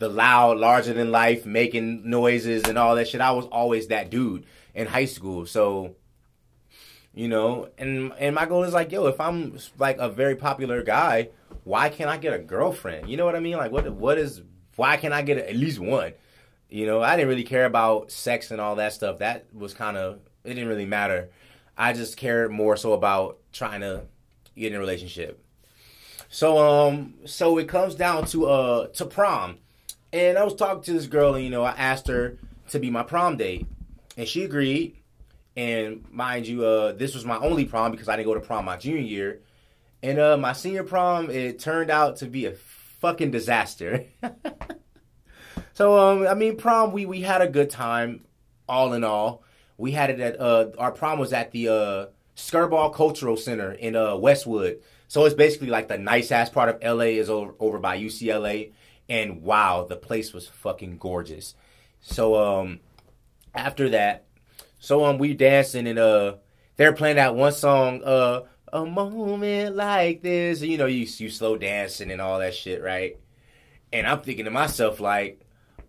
the 0.00 0.08
loud, 0.08 0.58
larger 0.58 0.94
than 0.94 1.12
life, 1.12 1.46
making 1.46 2.08
noises 2.08 2.64
and 2.64 2.78
all 2.78 2.96
that 2.96 3.06
shit. 3.06 3.20
I 3.20 3.32
was 3.32 3.44
always 3.46 3.88
that 3.88 4.10
dude 4.10 4.46
in 4.74 4.86
high 4.86 5.04
school. 5.04 5.44
So, 5.46 5.94
you 7.14 7.28
know, 7.28 7.68
and 7.78 8.12
and 8.18 8.34
my 8.34 8.46
goal 8.46 8.64
is 8.64 8.72
like, 8.72 8.90
yo, 8.90 9.06
if 9.06 9.20
I'm 9.20 9.58
like 9.78 9.98
a 9.98 10.08
very 10.08 10.36
popular 10.36 10.82
guy, 10.82 11.28
why 11.64 11.90
can't 11.90 12.08
I 12.08 12.16
get 12.16 12.32
a 12.32 12.38
girlfriend? 12.38 13.10
You 13.10 13.18
know 13.18 13.26
what 13.26 13.36
I 13.36 13.40
mean? 13.40 13.58
Like, 13.58 13.72
what 13.72 13.88
what 13.92 14.16
is 14.18 14.42
why 14.76 14.96
can't 14.96 15.12
I 15.12 15.20
get 15.20 15.36
at 15.36 15.54
least 15.54 15.78
one? 15.78 16.14
You 16.70 16.86
know, 16.86 17.02
I 17.02 17.16
didn't 17.16 17.28
really 17.28 17.44
care 17.44 17.66
about 17.66 18.10
sex 18.10 18.50
and 18.50 18.60
all 18.60 18.76
that 18.76 18.94
stuff. 18.94 19.18
That 19.18 19.46
was 19.52 19.74
kind 19.74 19.98
of 19.98 20.18
it 20.44 20.54
didn't 20.54 20.68
really 20.68 20.86
matter. 20.86 21.28
I 21.76 21.92
just 21.92 22.16
cared 22.16 22.50
more 22.50 22.76
so 22.76 22.94
about 22.94 23.38
trying 23.52 23.82
to 23.82 24.04
get 24.56 24.72
in 24.72 24.76
a 24.76 24.80
relationship. 24.80 25.44
So 26.30 26.56
um, 26.56 27.16
so 27.26 27.58
it 27.58 27.68
comes 27.68 27.94
down 27.96 28.24
to 28.26 28.46
uh 28.46 28.86
to 28.88 29.04
prom, 29.04 29.58
and 30.12 30.38
I 30.38 30.44
was 30.44 30.54
talking 30.54 30.82
to 30.84 30.92
this 30.92 31.06
girl, 31.06 31.34
and 31.34 31.44
you 31.44 31.50
know, 31.50 31.62
I 31.62 31.72
asked 31.72 32.08
her 32.08 32.38
to 32.70 32.78
be 32.78 32.90
my 32.90 33.02
prom 33.02 33.36
date, 33.36 33.66
and 34.16 34.26
she 34.26 34.44
agreed. 34.44 34.96
And 35.56 36.04
mind 36.10 36.46
you, 36.46 36.64
uh, 36.64 36.92
this 36.92 37.14
was 37.14 37.24
my 37.24 37.36
only 37.36 37.64
prom 37.64 37.90
because 37.90 38.08
I 38.08 38.16
didn't 38.16 38.28
go 38.28 38.34
to 38.34 38.40
prom 38.40 38.64
my 38.64 38.76
junior 38.76 39.00
year, 39.00 39.40
and 40.02 40.18
uh, 40.18 40.36
my 40.36 40.52
senior 40.52 40.84
prom 40.84 41.30
it 41.30 41.58
turned 41.58 41.90
out 41.90 42.16
to 42.16 42.26
be 42.26 42.46
a 42.46 42.52
fucking 43.00 43.30
disaster. 43.30 44.04
so 45.72 45.98
um, 45.98 46.26
I 46.26 46.34
mean, 46.34 46.56
prom 46.56 46.92
we 46.92 47.04
we 47.04 47.20
had 47.20 47.42
a 47.42 47.48
good 47.48 47.70
time, 47.70 48.24
all 48.68 48.92
in 48.92 49.04
all. 49.04 49.42
We 49.76 49.92
had 49.92 50.10
it 50.10 50.20
at 50.20 50.40
uh, 50.40 50.70
our 50.78 50.92
prom 50.92 51.18
was 51.18 51.32
at 51.32 51.50
the 51.50 51.68
uh, 51.68 52.06
Skirball 52.36 52.94
Cultural 52.94 53.36
Center 53.36 53.72
in 53.72 53.96
uh, 53.96 54.16
Westwood. 54.16 54.80
So 55.08 55.24
it's 55.24 55.34
basically 55.34 55.68
like 55.68 55.88
the 55.88 55.98
nice 55.98 56.30
ass 56.30 56.48
part 56.48 56.68
of 56.68 56.82
LA 56.82 57.06
is 57.06 57.28
over, 57.28 57.54
over 57.58 57.78
by 57.78 57.98
UCLA. 57.98 58.72
And 59.10 59.42
wow, 59.42 59.84
the 59.86 59.96
place 59.96 60.32
was 60.32 60.48
fucking 60.48 60.96
gorgeous. 60.96 61.54
So 62.00 62.36
um 62.36 62.80
after 63.54 63.90
that, 63.90 64.24
so 64.78 65.04
um 65.04 65.18
we 65.18 65.34
dancing 65.34 65.86
and 65.86 65.98
uh 65.98 66.36
they're 66.76 66.94
playing 66.94 67.16
that 67.16 67.34
one 67.34 67.52
song, 67.52 68.02
uh 68.02 68.44
a 68.72 68.86
moment 68.86 69.76
like 69.76 70.22
this. 70.22 70.62
You 70.62 70.78
know, 70.78 70.86
you 70.86 71.06
you 71.18 71.28
slow 71.28 71.58
dancing 71.58 72.10
and 72.10 72.22
all 72.22 72.38
that 72.38 72.54
shit, 72.54 72.82
right? 72.82 73.18
And 73.92 74.06
I'm 74.06 74.22
thinking 74.22 74.46
to 74.46 74.50
myself 74.50 75.00
like, 75.00 75.42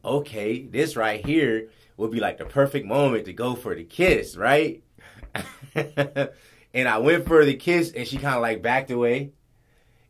okay, 0.03 0.63
this 0.63 0.97
right 0.97 1.25
here 1.25 1.69
would 1.95 2.11
be 2.11 2.19
like 2.19 2.39
the 2.39 2.45
perfect 2.45 2.85
moment 2.85 3.25
to 3.25 3.33
go 3.33 3.55
for 3.55 3.75
the 3.75 3.85
kiss, 3.85 4.35
right? 4.35 4.83
And 6.73 6.87
I 6.87 6.99
went 6.99 7.27
for 7.27 7.43
the 7.43 7.55
kiss, 7.55 7.91
and 7.91 8.07
she 8.07 8.17
kind 8.17 8.35
of 8.35 8.41
like 8.41 8.61
backed 8.61 8.91
away. 8.91 9.31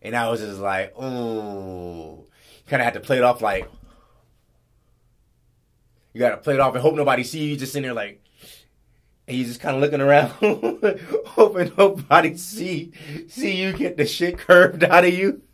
And 0.01 0.15
I 0.15 0.29
was 0.29 0.41
just 0.41 0.59
like, 0.59 0.93
oh. 0.97 2.27
Kind 2.71 2.81
of 2.81 2.85
had 2.85 2.93
to 2.93 3.01
play 3.01 3.17
it 3.17 3.23
off 3.23 3.41
like, 3.41 3.69
you 6.13 6.19
got 6.19 6.29
to 6.29 6.37
play 6.37 6.53
it 6.53 6.61
off 6.61 6.73
and 6.73 6.81
hope 6.81 6.95
nobody 6.95 7.25
see 7.25 7.49
you. 7.49 7.57
Just 7.57 7.73
sitting 7.73 7.83
there 7.83 7.93
like, 7.93 8.23
and 9.27 9.35
you 9.35 9.43
just 9.43 9.59
kind 9.59 9.75
of 9.75 9.81
looking 9.81 9.99
around, 9.99 10.29
hoping 11.25 11.73
nobody 11.77 12.37
see 12.37 12.93
see 13.27 13.61
you 13.61 13.73
get 13.73 13.97
the 13.97 14.05
shit 14.05 14.37
curved 14.37 14.85
out 14.85 15.03
of 15.03 15.13
you. 15.13 15.41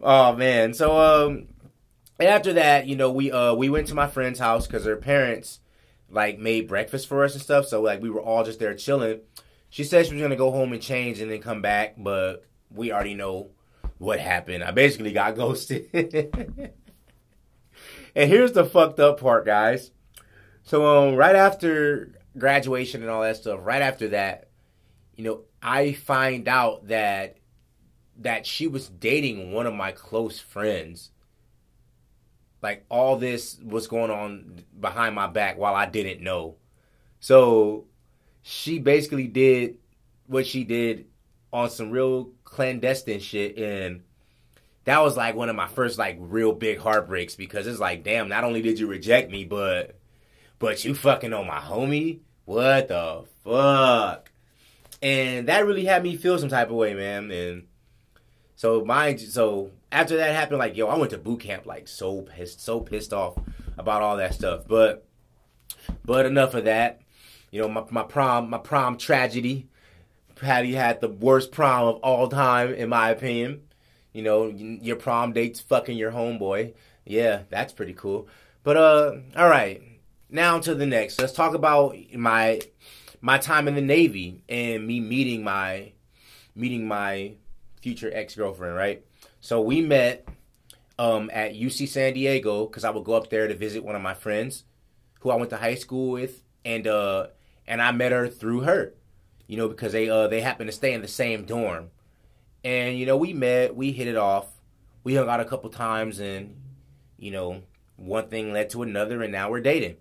oh 0.00 0.36
man! 0.36 0.72
So 0.72 0.96
um, 0.96 1.48
after 2.20 2.52
that, 2.52 2.86
you 2.86 2.94
know, 2.94 3.10
we 3.10 3.32
uh 3.32 3.54
we 3.54 3.70
went 3.70 3.88
to 3.88 3.96
my 3.96 4.06
friend's 4.06 4.38
house 4.38 4.68
because 4.68 4.84
her 4.84 4.94
parents 4.94 5.58
like 6.08 6.38
made 6.38 6.68
breakfast 6.68 7.08
for 7.08 7.24
us 7.24 7.32
and 7.32 7.42
stuff. 7.42 7.66
So 7.66 7.82
like 7.82 8.00
we 8.00 8.08
were 8.08 8.22
all 8.22 8.44
just 8.44 8.60
there 8.60 8.72
chilling. 8.74 9.18
She 9.68 9.82
said 9.82 10.06
she 10.06 10.14
was 10.14 10.22
gonna 10.22 10.36
go 10.36 10.52
home 10.52 10.72
and 10.72 10.80
change 10.80 11.20
and 11.20 11.28
then 11.28 11.40
come 11.40 11.60
back, 11.60 11.96
but 11.98 12.46
we 12.70 12.92
already 12.92 13.14
know 13.14 13.50
what 14.02 14.18
happened. 14.18 14.64
I 14.64 14.72
basically 14.72 15.12
got 15.12 15.36
ghosted. 15.36 15.88
and 18.14 18.30
here's 18.30 18.52
the 18.52 18.64
fucked 18.64 18.98
up 18.98 19.20
part, 19.20 19.46
guys. 19.46 19.92
So 20.64 20.84
um, 20.86 21.14
right 21.14 21.36
after 21.36 22.12
graduation 22.36 23.02
and 23.02 23.10
all 23.10 23.22
that 23.22 23.36
stuff, 23.36 23.60
right 23.62 23.80
after 23.80 24.08
that, 24.08 24.48
you 25.14 25.24
know, 25.24 25.42
I 25.62 25.92
find 25.92 26.48
out 26.48 26.88
that 26.88 27.36
that 28.18 28.44
she 28.44 28.66
was 28.66 28.88
dating 28.88 29.52
one 29.52 29.66
of 29.66 29.74
my 29.74 29.92
close 29.92 30.38
friends. 30.38 31.10
Like 32.60 32.84
all 32.88 33.16
this 33.16 33.58
was 33.64 33.86
going 33.86 34.10
on 34.10 34.64
behind 34.78 35.14
my 35.14 35.28
back 35.28 35.58
while 35.58 35.74
I 35.74 35.86
didn't 35.86 36.22
know. 36.22 36.56
So 37.20 37.86
she 38.42 38.78
basically 38.78 39.28
did 39.28 39.78
what 40.26 40.46
she 40.46 40.64
did 40.64 41.06
on 41.52 41.70
some 41.70 41.90
real 41.90 42.30
clandestine 42.52 43.20
shit 43.20 43.56
and 43.58 44.02
that 44.84 45.00
was 45.00 45.16
like 45.16 45.34
one 45.34 45.48
of 45.48 45.56
my 45.56 45.68
first 45.68 45.98
like 45.98 46.16
real 46.20 46.52
big 46.52 46.78
heartbreaks 46.78 47.34
because 47.34 47.66
it's 47.66 47.80
like 47.80 48.04
damn 48.04 48.28
not 48.28 48.44
only 48.44 48.62
did 48.62 48.78
you 48.78 48.86
reject 48.86 49.30
me 49.30 49.44
but 49.44 49.98
but 50.58 50.84
you 50.84 50.94
fucking 50.94 51.32
on 51.32 51.46
my 51.48 51.58
homie? 51.58 52.20
What 52.44 52.86
the 52.86 53.24
fuck? 53.42 54.30
And 55.00 55.48
that 55.48 55.66
really 55.66 55.84
had 55.84 56.04
me 56.04 56.16
feel 56.16 56.38
some 56.38 56.48
type 56.48 56.68
of 56.68 56.76
way 56.76 56.94
man 56.94 57.30
and 57.30 57.66
so 58.54 58.84
mind 58.84 59.20
so 59.20 59.70
after 59.90 60.16
that 60.18 60.34
happened 60.34 60.58
like 60.58 60.76
yo 60.76 60.86
i 60.86 60.96
went 60.96 61.10
to 61.10 61.18
boot 61.18 61.40
camp 61.40 61.66
like 61.66 61.88
so 61.88 62.22
pissed 62.22 62.60
so 62.60 62.80
pissed 62.80 63.12
off 63.12 63.36
about 63.76 64.02
all 64.02 64.18
that 64.18 64.34
stuff 64.34 64.62
but 64.68 65.04
but 66.04 66.26
enough 66.26 66.54
of 66.54 66.64
that. 66.64 67.00
You 67.50 67.60
know 67.62 67.68
my, 67.68 67.84
my 67.90 68.02
prom 68.02 68.48
my 68.50 68.58
prom 68.58 68.96
tragedy 68.96 69.68
Patty 70.42 70.74
had 70.74 71.00
the 71.00 71.08
worst 71.08 71.52
prom 71.52 71.86
of 71.86 71.96
all 72.02 72.28
time, 72.28 72.74
in 72.74 72.88
my 72.88 73.10
opinion. 73.10 73.62
You 74.12 74.22
know, 74.22 74.48
your 74.48 74.96
prom 74.96 75.32
date's 75.32 75.60
fucking 75.60 75.96
your 75.96 76.10
homeboy. 76.10 76.74
Yeah, 77.04 77.42
that's 77.48 77.72
pretty 77.72 77.94
cool. 77.94 78.28
But 78.64 78.76
uh, 78.76 79.12
all 79.36 79.48
right. 79.48 79.80
Now 80.28 80.58
to 80.58 80.74
the 80.74 80.84
next. 80.84 81.20
Let's 81.20 81.32
talk 81.32 81.54
about 81.54 81.96
my 82.12 82.60
my 83.20 83.38
time 83.38 83.68
in 83.68 83.76
the 83.76 83.82
Navy 83.82 84.42
and 84.48 84.84
me 84.84 84.98
meeting 84.98 85.44
my 85.44 85.92
meeting 86.56 86.88
my 86.88 87.34
future 87.80 88.10
ex 88.12 88.34
girlfriend. 88.34 88.74
Right. 88.74 89.04
So 89.40 89.60
we 89.60 89.80
met 89.80 90.28
um, 90.98 91.30
at 91.32 91.54
UC 91.54 91.86
San 91.86 92.14
Diego 92.14 92.66
because 92.66 92.82
I 92.82 92.90
would 92.90 93.04
go 93.04 93.14
up 93.14 93.30
there 93.30 93.46
to 93.46 93.54
visit 93.54 93.84
one 93.84 93.94
of 93.94 94.02
my 94.02 94.14
friends 94.14 94.64
who 95.20 95.30
I 95.30 95.36
went 95.36 95.50
to 95.50 95.56
high 95.56 95.76
school 95.76 96.10
with, 96.10 96.42
and 96.64 96.88
uh, 96.88 97.28
and 97.64 97.80
I 97.80 97.92
met 97.92 98.10
her 98.10 98.26
through 98.26 98.62
her 98.62 98.94
you 99.46 99.56
know, 99.56 99.68
because 99.68 99.92
they 99.92 100.08
uh 100.08 100.28
they 100.28 100.40
happened 100.40 100.68
to 100.68 100.76
stay 100.76 100.92
in 100.92 101.02
the 101.02 101.08
same 101.08 101.44
dorm. 101.44 101.90
And 102.64 102.98
you 102.98 103.06
know, 103.06 103.16
we 103.16 103.32
met, 103.32 103.74
we 103.74 103.92
hit 103.92 104.08
it 104.08 104.16
off. 104.16 104.46
We 105.04 105.14
hung 105.14 105.28
out 105.28 105.40
a 105.40 105.44
couple 105.44 105.70
times 105.70 106.20
and 106.20 106.56
you 107.18 107.30
know, 107.30 107.62
one 107.96 108.28
thing 108.28 108.52
led 108.52 108.70
to 108.70 108.82
another 108.82 109.22
and 109.22 109.32
now 109.32 109.50
we're 109.50 109.60
dating. 109.60 109.96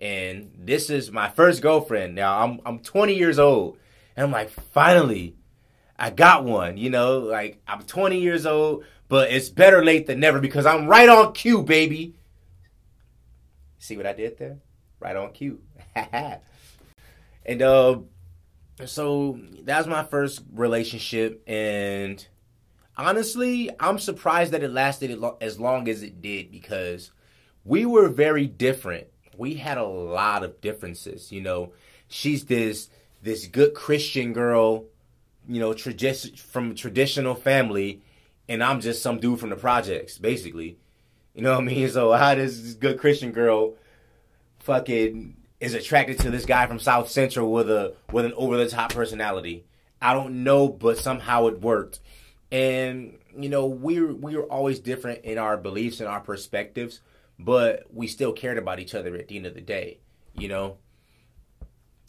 And 0.00 0.52
this 0.56 0.88
is 0.88 1.10
my 1.10 1.28
first 1.28 1.62
girlfriend. 1.62 2.14
Now 2.14 2.42
I'm 2.42 2.60
I'm 2.64 2.78
20 2.80 3.14
years 3.14 3.38
old. 3.38 3.78
And 4.16 4.24
I'm 4.24 4.32
like, 4.32 4.50
finally, 4.50 5.36
I 5.98 6.10
got 6.10 6.44
one, 6.44 6.76
you 6.78 6.90
know, 6.90 7.18
like 7.18 7.60
I'm 7.68 7.82
20 7.82 8.20
years 8.20 8.46
old, 8.46 8.84
but 9.08 9.30
it's 9.30 9.50
better 9.50 9.84
late 9.84 10.06
than 10.06 10.20
never 10.20 10.40
because 10.40 10.66
I'm 10.66 10.86
right 10.86 11.08
on 11.08 11.32
cue, 11.32 11.62
baby. 11.62 12.14
See 13.78 13.96
what 13.96 14.06
I 14.06 14.14
did 14.14 14.38
there? 14.38 14.58
Right 14.98 15.16
on 15.16 15.32
cue. 15.32 15.60
and 15.94 17.62
uh 17.62 17.98
so 18.86 19.38
that 19.62 19.78
was 19.78 19.86
my 19.86 20.02
first 20.02 20.42
relationship 20.52 21.42
and 21.46 22.26
honestly 22.96 23.70
i'm 23.80 23.98
surprised 23.98 24.52
that 24.52 24.62
it 24.62 24.70
lasted 24.70 25.22
as 25.40 25.58
long 25.58 25.88
as 25.88 26.02
it 26.02 26.20
did 26.20 26.50
because 26.50 27.10
we 27.64 27.84
were 27.84 28.08
very 28.08 28.46
different. 28.46 29.06
We 29.36 29.54
had 29.54 29.78
a 29.78 29.84
lot 29.84 30.42
of 30.42 30.60
differences 30.60 31.30
you 31.32 31.40
know? 31.40 31.72
She's 32.08 32.44
this 32.46 32.90
this 33.22 33.46
good 33.46 33.74
christian 33.74 34.32
girl 34.32 34.86
you 35.48 35.60
know 35.60 35.72
tradi- 35.72 36.38
from 36.38 36.74
traditional 36.74 37.34
family 37.34 38.00
and 38.48 38.64
i'm 38.64 38.80
just 38.80 39.02
some 39.02 39.18
dude 39.20 39.38
from 39.38 39.50
the 39.50 39.56
projects 39.56 40.18
basically. 40.18 40.78
You 41.34 41.42
know 41.42 41.52
what 41.52 41.60
i 41.60 41.64
mean? 41.64 41.88
So 41.92 42.12
how 42.12 42.34
does 42.34 42.62
this 42.62 42.74
good 42.74 42.98
christian 42.98 43.32
girl 43.32 43.74
fucking 44.60 45.36
is 45.60 45.74
attracted 45.74 46.18
to 46.20 46.30
this 46.30 46.46
guy 46.46 46.66
from 46.66 46.78
South 46.78 47.10
Central 47.10 47.52
with 47.52 47.70
a 47.70 47.94
with 48.10 48.24
an 48.24 48.32
over 48.36 48.56
the 48.56 48.68
top 48.68 48.92
personality. 48.92 49.64
I 50.02 50.14
don't 50.14 50.42
know, 50.42 50.68
but 50.68 50.98
somehow 50.98 51.46
it 51.46 51.60
worked. 51.60 52.00
And 52.50 53.18
you 53.36 53.48
know, 53.48 53.66
we 53.66 53.98
are 53.98 54.12
we 54.12 54.36
were 54.36 54.44
always 54.44 54.80
different 54.80 55.24
in 55.24 55.38
our 55.38 55.56
beliefs 55.56 56.00
and 56.00 56.08
our 56.08 56.20
perspectives, 56.20 57.00
but 57.38 57.84
we 57.92 58.06
still 58.06 58.32
cared 58.32 58.58
about 58.58 58.80
each 58.80 58.94
other 58.94 59.14
at 59.16 59.28
the 59.28 59.36
end 59.36 59.46
of 59.46 59.54
the 59.54 59.60
day. 59.60 59.98
You 60.34 60.48
know, 60.48 60.76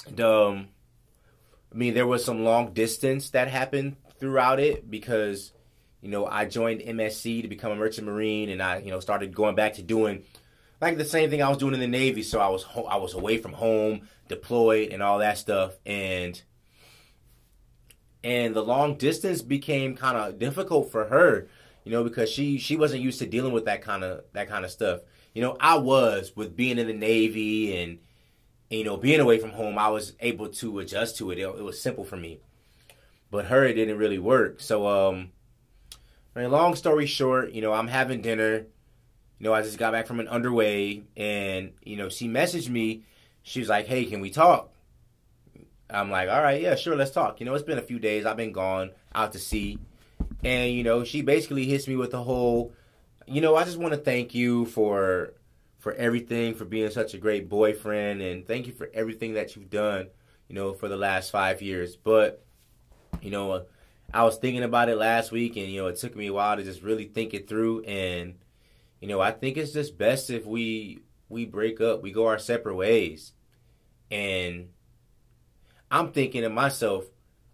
and, 0.07 0.21
um, 0.21 0.67
I 1.71 1.75
mean, 1.75 1.93
there 1.93 2.07
was 2.07 2.23
some 2.23 2.43
long 2.43 2.73
distance 2.73 3.31
that 3.31 3.49
happened 3.49 3.97
throughout 4.19 4.59
it 4.59 4.89
because 4.89 5.51
you 6.01 6.09
know 6.09 6.25
I 6.25 6.45
joined 6.45 6.81
MSC 6.81 7.41
to 7.41 7.47
become 7.47 7.73
a 7.73 7.75
merchant 7.75 8.07
marine, 8.07 8.49
and 8.49 8.63
I 8.63 8.77
you 8.79 8.91
know 8.91 9.01
started 9.01 9.35
going 9.35 9.55
back 9.55 9.73
to 9.73 9.83
doing 9.83 10.23
like 10.81 10.97
the 10.97 11.05
same 11.05 11.29
thing 11.29 11.43
I 11.43 11.49
was 11.49 11.59
doing 11.59 11.75
in 11.75 11.79
the 11.79 11.87
Navy. 11.87 12.23
So 12.23 12.39
I 12.39 12.49
was 12.49 12.63
ho- 12.63 12.85
I 12.85 12.97
was 12.97 13.13
away 13.13 13.37
from 13.37 13.53
home, 13.53 14.01
deployed, 14.27 14.91
and 14.91 15.01
all 15.03 15.19
that 15.19 15.37
stuff, 15.37 15.77
and 15.85 16.41
and 18.23 18.55
the 18.55 18.63
long 18.63 18.97
distance 18.97 19.41
became 19.41 19.95
kind 19.95 20.17
of 20.17 20.39
difficult 20.39 20.91
for 20.91 21.05
her, 21.05 21.47
you 21.83 21.91
know, 21.91 22.03
because 22.03 22.29
she 22.29 22.57
she 22.57 22.75
wasn't 22.75 23.03
used 23.03 23.19
to 23.19 23.27
dealing 23.27 23.53
with 23.53 23.65
that 23.65 23.83
kind 23.83 24.03
of 24.03 24.23
that 24.33 24.49
kind 24.49 24.65
of 24.65 24.71
stuff. 24.71 25.01
You 25.33 25.41
know, 25.41 25.55
I 25.59 25.77
was 25.77 26.33
with 26.35 26.57
being 26.57 26.77
in 26.77 26.87
the 26.87 26.93
Navy 26.93 27.81
and, 27.81 27.99
and 28.69 28.79
you 28.79 28.83
know 28.83 28.97
being 28.97 29.19
away 29.19 29.37
from 29.37 29.51
home. 29.51 29.77
I 29.77 29.89
was 29.89 30.13
able 30.19 30.49
to 30.49 30.79
adjust 30.79 31.17
to 31.17 31.29
it. 31.31 31.37
It, 31.37 31.43
it 31.43 31.63
was 31.63 31.79
simple 31.79 32.03
for 32.03 32.17
me, 32.17 32.39
but 33.29 33.45
her 33.45 33.65
it 33.65 33.75
didn't 33.75 33.99
really 33.99 34.19
work. 34.19 34.59
So 34.59 34.87
um, 34.87 35.31
long 36.35 36.75
story 36.75 37.05
short, 37.05 37.51
you 37.51 37.61
know, 37.61 37.71
I'm 37.71 37.87
having 37.87 38.21
dinner 38.21 38.65
you 39.41 39.45
know, 39.45 39.55
I 39.55 39.63
just 39.63 39.79
got 39.79 39.91
back 39.91 40.05
from 40.05 40.19
an 40.19 40.27
underway 40.27 41.01
and, 41.17 41.71
you 41.83 41.97
know, 41.97 42.09
she 42.09 42.27
messaged 42.27 42.69
me. 42.69 43.01
She 43.41 43.59
was 43.59 43.69
like, 43.69 43.87
hey, 43.87 44.05
can 44.05 44.21
we 44.21 44.29
talk? 44.29 44.69
I'm 45.89 46.11
like, 46.11 46.29
all 46.29 46.43
right, 46.43 46.61
yeah, 46.61 46.75
sure, 46.75 46.95
let's 46.95 47.09
talk. 47.09 47.39
You 47.39 47.47
know, 47.47 47.55
it's 47.55 47.63
been 47.63 47.79
a 47.79 47.81
few 47.81 47.97
days. 47.97 48.27
I've 48.27 48.37
been 48.37 48.51
gone 48.51 48.91
out 49.15 49.31
to 49.31 49.39
sea. 49.39 49.79
And, 50.43 50.71
you 50.71 50.83
know, 50.83 51.03
she 51.03 51.23
basically 51.23 51.65
hits 51.65 51.87
me 51.87 51.95
with 51.95 52.11
the 52.11 52.21
whole, 52.21 52.71
you 53.25 53.41
know, 53.41 53.55
I 53.55 53.63
just 53.63 53.79
want 53.79 53.95
to 53.95 53.99
thank 53.99 54.35
you 54.35 54.67
for 54.67 55.33
for 55.79 55.93
everything, 55.93 56.53
for 56.53 56.65
being 56.65 56.91
such 56.91 57.15
a 57.15 57.17
great 57.17 57.49
boyfriend, 57.49 58.21
and 58.21 58.45
thank 58.45 58.67
you 58.67 58.73
for 58.73 58.91
everything 58.93 59.33
that 59.33 59.55
you've 59.55 59.71
done, 59.71 60.07
you 60.49 60.53
know, 60.53 60.73
for 60.73 60.87
the 60.87 60.97
last 60.97 61.31
five 61.31 61.63
years. 61.63 61.95
But, 61.95 62.45
you 63.23 63.31
know, 63.31 63.51
uh, 63.53 63.63
I 64.13 64.23
was 64.23 64.37
thinking 64.37 64.61
about 64.61 64.89
it 64.89 64.97
last 64.97 65.31
week, 65.31 65.55
and, 65.55 65.65
you 65.65 65.81
know, 65.81 65.87
it 65.87 65.95
took 65.95 66.15
me 66.15 66.27
a 66.27 66.33
while 66.33 66.57
to 66.57 66.63
just 66.63 66.83
really 66.83 67.05
think 67.05 67.33
it 67.33 67.49
through. 67.49 67.81
And, 67.85 68.35
you 69.01 69.07
know, 69.07 69.19
I 69.19 69.31
think 69.31 69.57
it's 69.57 69.73
just 69.73 69.97
best 69.97 70.29
if 70.29 70.45
we 70.45 70.99
we 71.27 71.45
break 71.45 71.81
up, 71.81 72.03
we 72.03 72.11
go 72.11 72.27
our 72.27 72.37
separate 72.37 72.75
ways. 72.75 73.33
And 74.11 74.69
I'm 75.89 76.11
thinking 76.11 76.43
to 76.43 76.49
myself, 76.49 77.05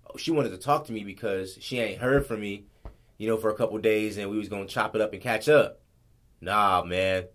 oh, 0.06 0.18
she 0.18 0.32
wanted 0.32 0.50
to 0.50 0.58
talk 0.58 0.86
to 0.86 0.92
me 0.92 1.06
because 1.06 1.58
she 1.62 1.80
ain't 1.80 2.02
heard 2.02 2.28
from 2.28 2.42
me, 2.42 2.66
you 3.18 3.30
know, 3.30 3.38
for 3.38 3.50
a 3.50 3.56
couple 3.56 3.78
days 3.78 4.18
and 4.18 4.30
we 4.30 4.38
was 4.38 4.50
gonna 4.50 4.68
chop 4.68 4.94
it 4.94 5.02
up 5.02 5.14
and 5.14 5.22
catch 5.22 5.48
up. 5.48 5.80
Nah, 6.42 6.84
man. 6.84 7.26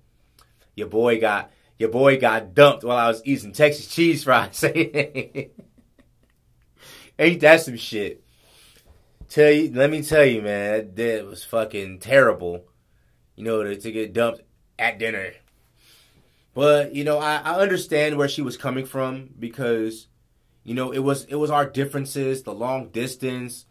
Your 0.77 0.89
boy 0.89 1.19
got 1.19 1.51
your 1.79 1.89
boy 1.89 2.21
got 2.21 2.55
dumped 2.55 2.85
while 2.85 2.99
I 2.99 3.09
was 3.09 3.23
eating 3.25 3.53
Texas 3.53 3.87
cheese 3.87 4.25
fries. 4.25 4.63
ain't 7.19 7.41
that 7.41 7.63
some 7.63 7.77
shit? 7.77 8.23
Tell 9.29 9.51
you, 9.51 9.73
let 9.73 9.91
me 9.91 10.03
tell 10.03 10.27
you, 10.27 10.43
man, 10.43 10.95
that 10.95 11.25
was 11.25 11.45
fucking 11.45 12.01
terrible 12.01 12.67
you 13.37 13.45
know, 13.45 13.63
to, 13.63 13.77
to 13.77 13.93
get 13.93 14.13
dumped 14.13 14.43
at 14.79 14.99
dinner. 14.99 15.33
But 16.55 16.95
you 16.95 17.05
know, 17.05 17.19
I, 17.19 17.37
I 17.37 17.61
understand 17.61 18.17
where 18.17 18.29
she 18.29 18.43
was 18.43 18.57
coming 18.57 18.85
from 18.85 19.31
because, 19.39 20.09
you 20.65 20.75
know, 20.75 20.93
it 20.93 20.99
was 21.01 21.25
it 21.25 21.37
was 21.37 21.51
our 21.51 21.67
differences, 21.67 22.43
the 22.43 22.55
long 22.55 22.89
distance, 22.89 23.65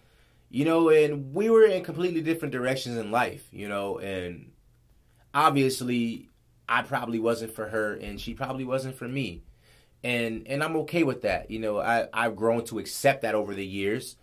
you 0.49 0.65
know, 0.65 0.89
and 0.89 1.33
we 1.33 1.49
were 1.49 1.63
in 1.63 1.83
completely 1.83 2.21
different 2.21 2.51
directions 2.51 2.97
in 2.97 3.11
life, 3.11 3.47
you 3.51 3.69
know, 3.69 3.99
and 3.99 4.51
obviously 5.33 6.27
I 6.67 6.81
probably 6.81 7.19
wasn't 7.19 7.53
for 7.53 7.67
her 7.67 7.93
and 7.93 8.19
she 8.19 8.33
probably 8.33 8.65
wasn't 8.65 8.95
for 8.95 9.07
me. 9.07 9.43
And 10.03 10.47
and 10.47 10.63
I'm 10.63 10.75
okay 10.77 11.03
with 11.03 11.21
that. 11.21 11.51
You 11.51 11.59
know, 11.59 11.79
I, 11.79 12.07
I've 12.11 12.35
grown 12.35 12.65
to 12.65 12.79
accept 12.79 13.21
that 13.21 13.35
over 13.35 13.53
the 13.53 13.65
years 13.65 14.15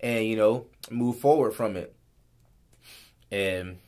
and, 0.00 0.24
you 0.24 0.36
know, 0.36 0.66
move 0.90 1.18
forward 1.18 1.52
from 1.52 1.76
it. 1.76 1.94
And 3.30 3.78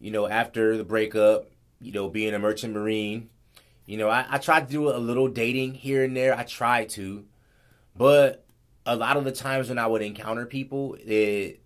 you 0.00 0.10
know, 0.10 0.26
after 0.26 0.76
the 0.76 0.84
breakup, 0.84 1.50
you 1.80 1.92
know, 1.92 2.08
being 2.08 2.34
a 2.34 2.38
merchant 2.38 2.74
marine, 2.74 3.30
you 3.86 3.96
know, 3.96 4.08
I, 4.08 4.26
I 4.28 4.38
tried 4.38 4.66
to 4.66 4.72
do 4.72 4.90
a 4.90 4.98
little 4.98 5.28
dating 5.28 5.74
here 5.74 6.04
and 6.04 6.16
there. 6.16 6.36
I 6.36 6.44
tried 6.44 6.90
to, 6.90 7.24
but 7.96 8.44
a 8.84 8.96
lot 8.96 9.16
of 9.16 9.24
the 9.24 9.32
times 9.32 9.68
when 9.68 9.78
I 9.78 9.86
would 9.86 10.02
encounter 10.02 10.46
people, 10.46 10.96
it 11.04 11.62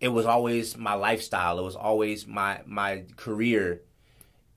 it 0.00 0.08
was 0.08 0.26
always 0.26 0.76
my 0.76 0.94
lifestyle. 0.94 1.58
It 1.58 1.62
was 1.62 1.76
always 1.76 2.26
my 2.26 2.60
my 2.66 3.04
career, 3.16 3.82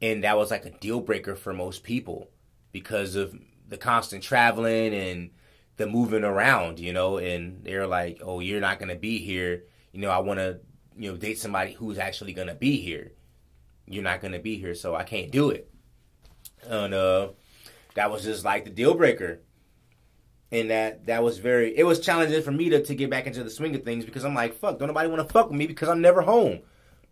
and 0.01 0.23
that 0.23 0.37
was 0.37 0.51
like 0.51 0.65
a 0.65 0.71
deal 0.71 0.99
breaker 0.99 1.35
for 1.35 1.53
most 1.53 1.83
people 1.83 2.29
because 2.71 3.15
of 3.15 3.35
the 3.67 3.77
constant 3.77 4.23
traveling 4.23 4.93
and 4.93 5.31
the 5.77 5.87
moving 5.87 6.23
around, 6.23 6.79
you 6.79 6.93
know, 6.93 7.17
and 7.17 7.63
they're 7.63 7.87
like, 7.87 8.21
"Oh, 8.23 8.39
you're 8.39 8.61
not 8.61 8.79
gonna 8.79 8.95
be 8.95 9.19
here." 9.19 9.63
You 9.93 10.01
know, 10.01 10.09
I 10.09 10.19
want 10.19 10.39
to, 10.39 10.59
you 10.97 11.11
know, 11.11 11.17
date 11.17 11.39
somebody 11.39 11.73
who's 11.73 11.97
actually 11.97 12.33
gonna 12.33 12.55
be 12.55 12.77
here. 12.77 13.11
You're 13.87 14.03
not 14.03 14.21
gonna 14.21 14.39
be 14.39 14.57
here, 14.57 14.75
so 14.75 14.95
I 14.95 15.03
can't 15.03 15.31
do 15.31 15.49
it. 15.49 15.69
And 16.67 16.93
uh, 16.93 17.29
that 17.95 18.11
was 18.11 18.23
just 18.23 18.45
like 18.45 18.65
the 18.65 18.69
deal 18.69 18.93
breaker. 18.93 19.39
And 20.51 20.69
that 20.69 21.05
that 21.05 21.23
was 21.23 21.39
very 21.39 21.77
it 21.77 21.83
was 21.83 21.99
challenging 21.99 22.41
for 22.41 22.51
me 22.51 22.69
to, 22.69 22.83
to 22.83 22.95
get 22.95 23.09
back 23.09 23.25
into 23.25 23.43
the 23.43 23.49
swing 23.49 23.73
of 23.73 23.83
things 23.83 24.03
because 24.03 24.25
I'm 24.25 24.35
like, 24.35 24.53
fuck, 24.53 24.79
don't 24.79 24.89
nobody 24.89 25.07
want 25.07 25.25
to 25.25 25.33
fuck 25.33 25.49
with 25.49 25.57
me 25.57 25.65
because 25.65 25.87
I'm 25.87 26.01
never 26.01 26.21
home. 26.21 26.59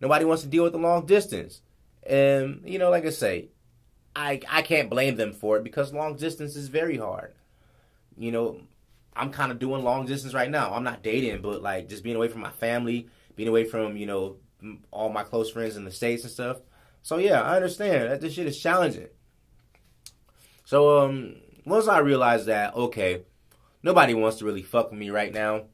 Nobody 0.01 0.25
wants 0.25 0.43
to 0.43 0.49
deal 0.49 0.63
with 0.63 0.73
the 0.73 0.79
long 0.79 1.05
distance. 1.05 1.61
And 2.03 2.61
you 2.65 2.79
know, 2.79 2.89
like 2.89 3.05
I 3.05 3.11
say, 3.11 3.49
I 4.15 4.41
I 4.49 4.61
can't 4.61 4.89
blame 4.89 5.15
them 5.15 5.31
for 5.31 5.57
it 5.57 5.63
because 5.63 5.93
long 5.93 6.17
distance 6.17 6.57
is 6.57 6.67
very 6.67 6.97
hard. 6.97 7.33
You 8.17 8.33
know, 8.33 8.61
I'm 9.15 9.31
kind 9.31 9.51
of 9.51 9.59
doing 9.59 9.83
long 9.83 10.05
distance 10.05 10.33
right 10.33 10.49
now. 10.49 10.73
I'm 10.73 10.83
not 10.83 11.03
dating, 11.03 11.41
but 11.41 11.61
like 11.61 11.87
just 11.87 12.03
being 12.03 12.17
away 12.17 12.27
from 12.27 12.41
my 12.41 12.51
family, 12.51 13.07
being 13.39 13.47
away 13.47 13.63
from 13.63 13.95
you 13.95 14.05
know 14.05 14.35
all 14.91 15.07
my 15.07 15.23
close 15.23 15.49
friends 15.49 15.77
in 15.77 15.85
the 15.85 15.91
states 15.91 16.23
and 16.23 16.31
stuff. 16.31 16.57
So 17.01 17.15
yeah, 17.15 17.41
I 17.41 17.55
understand 17.55 18.11
that 18.11 18.19
this 18.19 18.33
shit 18.33 18.47
is 18.47 18.59
challenging. 18.59 19.07
So 20.65 20.99
um, 20.99 21.37
once 21.65 21.87
I 21.87 21.99
realized 21.99 22.47
that, 22.47 22.75
okay, 22.75 23.21
nobody 23.81 24.13
wants 24.13 24.39
to 24.39 24.45
really 24.45 24.61
fuck 24.61 24.91
with 24.91 24.99
me 24.99 25.09
right 25.09 25.33
now. 25.33 25.67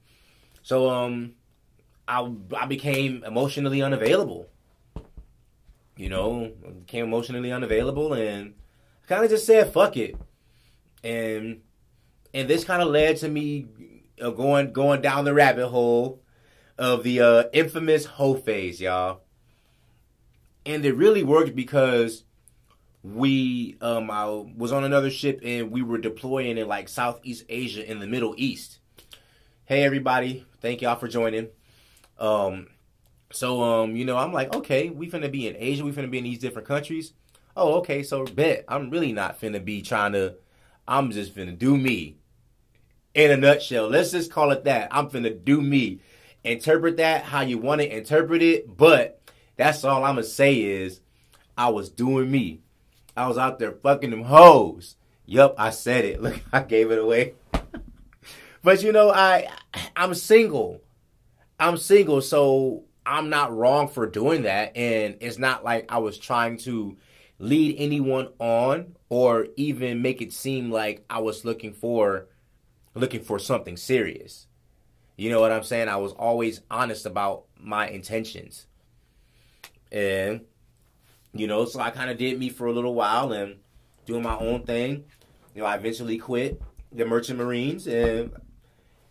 So 0.62 0.92
um, 0.92 1.34
I 2.08 2.32
I 2.56 2.68
became 2.68 3.24
emotionally 3.24 3.82
unavailable. 3.82 4.48
You 5.98 6.10
know, 6.10 6.52
became 6.82 7.06
emotionally 7.06 7.52
unavailable, 7.52 8.14
and 8.14 8.54
I 9.04 9.08
kind 9.08 9.24
of 9.24 9.32
just 9.32 9.48
said 9.48 9.74
fuck 9.74 9.98
it, 9.98 10.16
and 11.04 11.62
and 12.32 12.48
this 12.48 12.64
kind 12.64 12.84
of 12.84 12.90
led 12.90 13.18
to 13.18 13.28
me 13.28 13.66
going 14.20 14.72
going 14.72 15.02
down 15.02 15.26
the 15.26 15.34
rabbit 15.34 15.70
hole 15.70 16.22
of 16.78 17.04
the 17.04 17.22
uh, 17.22 17.44
infamous 17.54 18.06
hoe 18.06 18.36
phase, 18.36 18.82
y'all. 18.82 19.22
And 20.66 20.84
it 20.86 20.96
really 20.96 21.24
worked 21.24 21.56
because 21.56 22.24
we 23.06 23.78
um 23.82 24.10
I 24.10 24.26
was 24.26 24.72
on 24.72 24.84
another 24.84 25.12
ship 25.12 25.42
and 25.44 25.70
we 25.70 25.84
were 25.84 26.00
deploying 26.00 26.58
in 26.58 26.68
like 26.68 26.90
Southeast 26.90 27.46
Asia 27.48 27.90
in 27.90 28.00
the 28.00 28.08
Middle 28.08 28.34
East. 28.36 28.80
Hey 29.66 29.84
everybody, 29.84 30.46
thank 30.60 30.82
y'all 30.82 30.96
for 30.96 31.08
joining. 31.08 31.50
Um 32.18 32.68
so 33.32 33.62
um 33.62 33.96
you 33.96 34.06
know 34.06 34.18
I'm 34.18 34.34
like 34.34 34.56
okay, 34.56 34.90
we 34.90 35.08
finna 35.08 35.32
be 35.32 35.48
in 35.48 35.56
Asia, 35.56 35.86
we 35.86 35.92
finna 35.92 36.10
be 36.10 36.18
in 36.18 36.24
these 36.24 36.40
different 36.40 36.68
countries. 36.68 37.14
Oh 37.56 37.76
okay, 37.76 38.02
so 38.02 38.26
bet 38.26 38.66
I'm 38.68 38.90
really 38.90 39.14
not 39.14 39.40
finna 39.40 39.64
be 39.64 39.84
trying 39.84 40.14
to 40.14 40.38
I'm 40.88 41.12
just 41.12 41.36
finna 41.36 41.56
do 41.58 41.78
me. 41.78 42.18
In 43.14 43.30
a 43.30 43.38
nutshell, 43.38 43.88
let's 43.88 44.12
just 44.12 44.32
call 44.32 44.50
it 44.52 44.64
that. 44.64 44.88
I'm 44.92 45.10
finna 45.12 45.44
do 45.44 45.62
me. 45.62 46.02
Interpret 46.46 46.98
that 46.98 47.24
how 47.24 47.42
you 47.42 47.58
want 47.58 47.82
to 47.82 47.98
interpret 47.98 48.42
it, 48.44 48.78
but 48.78 49.20
that's 49.58 49.84
all 49.84 50.04
I'm 50.04 50.16
gonna 50.16 50.24
say 50.24 50.62
is 50.62 51.02
I 51.58 51.70
was 51.70 51.90
doing 51.90 52.30
me. 52.30 52.62
I 53.18 53.28
was 53.28 53.38
out 53.38 53.58
there 53.58 53.72
fucking 53.72 54.12
them 54.12 54.24
hoes. 54.24 54.96
Yup, 55.26 55.56
I 55.58 55.72
said 55.72 56.06
it. 56.06 56.22
Look, 56.24 56.40
I 56.54 56.62
gave 56.62 56.92
it 56.92 57.00
away. 57.00 57.34
but 58.64 58.84
you 58.84 58.92
know, 58.92 59.12
I 59.12 59.48
I'm 59.96 60.14
single. 60.14 60.82
I'm 61.60 61.78
single, 61.78 62.22
so 62.22 62.84
I'm 63.06 63.30
not 63.30 63.56
wrong 63.56 63.88
for 63.88 64.06
doing 64.06 64.44
that. 64.44 64.78
And 64.78 65.18
it's 65.22 65.38
not 65.38 65.64
like 65.64 65.92
I 65.92 65.98
was 65.98 66.18
trying 66.18 66.58
to 66.60 66.98
lead 67.40 67.76
anyone 67.78 68.30
on 68.40 68.96
or 69.10 69.48
even 69.58 70.02
make 70.02 70.22
it 70.22 70.32
seem 70.34 70.72
like 70.72 71.06
I 71.10 71.20
was 71.20 71.44
looking 71.44 71.74
for 71.74 72.28
looking 72.94 73.22
for 73.22 73.40
something 73.40 73.78
serious. 73.78 74.48
You 75.18 75.30
know 75.30 75.40
what 75.40 75.52
I'm 75.52 75.64
saying? 75.64 75.88
I 75.88 75.96
was 75.98 76.12
always 76.14 76.62
honest 76.70 77.06
about 77.06 77.46
my 77.60 77.88
intentions. 77.88 78.68
And 79.92 80.42
you 81.34 81.48
know, 81.48 81.66
so 81.66 81.80
I 81.80 81.90
kind 81.90 82.10
of 82.10 82.18
did 82.18 82.40
me 82.40 82.50
for 82.50 82.68
a 82.68 82.72
little 82.72 82.94
while 82.94 83.34
and 83.34 83.58
doing 84.06 84.24
my 84.24 84.38
own 84.38 84.64
thing. 84.64 85.06
You 85.54 85.62
know, 85.62 85.68
I 85.68 85.76
eventually 85.76 86.18
quit 86.18 86.62
the 86.92 87.06
Merchant 87.06 87.38
Marines 87.40 87.88
and 87.88 88.32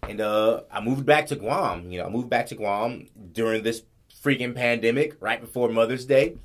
and 0.09 0.21
uh, 0.21 0.63
I 0.71 0.81
moved 0.81 1.07
back 1.07 1.27
to 1.29 1.37
Guam. 1.37 1.91
You 1.91 2.01
know, 2.01 2.07
I 2.07 2.11
moved 2.11 2.29
back 2.29 2.47
to 2.47 2.55
Guam 2.55 3.07
during 3.33 3.63
this 3.63 3.83
freaking 4.23 4.55
pandemic, 4.55 5.17
right 5.21 5.41
before 5.41 5.69
Mother's 5.69 6.05
Day, 6.05 6.37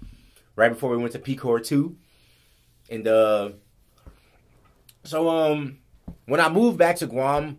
right 0.55 0.69
before 0.69 0.89
we 0.89 0.97
went 0.97 1.13
to 1.13 1.19
PCOR 1.19 1.65
two, 1.65 1.97
and 2.89 3.07
uh, 3.07 3.49
so 5.03 5.29
um, 5.29 5.77
when 6.25 6.39
I 6.39 6.49
moved 6.49 6.77
back 6.77 6.97
to 6.97 7.07
Guam, 7.07 7.57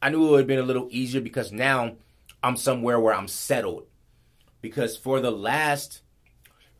I 0.00 0.10
knew 0.10 0.26
it 0.26 0.30
would 0.30 0.38
have 0.40 0.46
been 0.46 0.58
a 0.58 0.62
little 0.62 0.88
easier 0.90 1.20
because 1.20 1.52
now 1.52 1.96
I'm 2.42 2.56
somewhere 2.56 3.00
where 3.00 3.14
I'm 3.14 3.28
settled. 3.28 3.86
Because 4.60 4.96
for 4.96 5.20
the 5.20 5.30
last 5.30 6.02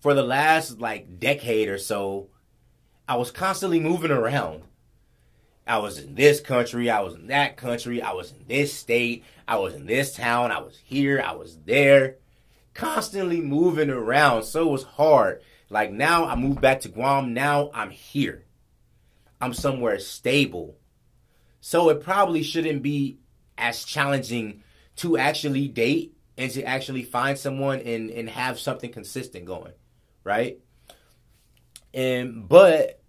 for 0.01 0.15
the 0.15 0.23
last 0.23 0.81
like 0.81 1.19
decade 1.19 1.69
or 1.69 1.79
so, 1.79 2.29
I 3.09 3.17
was 3.17 3.31
constantly 3.31 3.81
moving 3.81 4.11
around. 4.11 4.63
I 5.67 5.79
was 5.79 5.99
in 5.99 6.15
this 6.15 6.41
country, 6.41 6.89
I 6.89 7.01
was 7.01 7.15
in 7.15 7.27
that 7.27 7.57
country, 7.57 8.01
I 8.01 8.13
was 8.13 8.33
in 8.33 8.45
this 8.49 8.73
state, 8.73 9.25
I 9.47 9.59
was 9.59 9.75
in 9.75 9.87
this 9.87 10.15
town, 10.15 10.51
I 10.51 10.61
was 10.61 10.79
here, 10.83 11.23
I 11.25 11.33
was 11.33 11.59
there. 11.67 12.17
Constantly 12.73 13.41
moving 13.41 13.91
around. 13.91 14.45
So 14.45 14.69
it 14.69 14.73
was 14.73 14.85
hard. 14.85 15.43
Like 15.69 15.93
now 15.93 16.27
I 16.27 16.37
moved 16.37 16.61
back 16.61 16.81
to 16.83 16.89
Guam, 16.89 17.35
now 17.35 17.71
I'm 17.75 17.91
here. 17.91 18.45
I'm 19.41 19.53
somewhere 19.53 19.99
stable. 19.99 20.77
So 21.69 21.91
it 21.91 22.01
probably 22.03 22.43
shouldn't 22.43 22.83
be 22.83 23.19
as 23.59 23.85
challenging 23.85 24.63
to 24.97 25.19
actually 25.19 25.69
date 25.69 26.17
and 26.39 26.51
to 26.53 26.63
actually 26.63 27.03
find 27.03 27.37
someone 27.37 27.81
and, 27.81 28.11
and 28.11 28.29
have 28.31 28.59
something 28.59 28.91
consistent 28.91 29.45
going 29.45 29.73
right? 30.29 30.59
And 31.95 32.47
but 32.47 33.01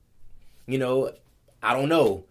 you 0.65 0.77
know, 0.77 1.11
I 1.61 1.73
don't 1.73 1.89
know. 1.89 2.25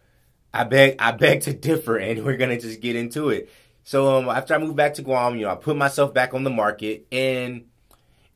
I 0.53 0.64
beg 0.64 0.97
I 0.99 1.12
beg 1.12 1.43
to 1.43 1.53
differ, 1.53 1.97
and 2.07 2.25
we're 2.25 2.38
gonna 2.38 2.59
just 2.59 2.81
get 2.81 2.97
into 2.97 3.29
it. 3.29 3.51
So 3.85 4.17
um, 4.17 4.29
after 4.29 4.55
I 4.55 4.59
moved 4.59 4.77
back 4.77 4.95
to 4.95 5.03
Guam, 5.03 5.37
you 5.37 5.43
know, 5.43 5.53
I 5.53 5.55
put 5.55 5.77
myself 5.77 6.12
back 6.12 6.35
on 6.35 6.45
the 6.45 6.51
market, 6.51 7.07
and 7.12 7.67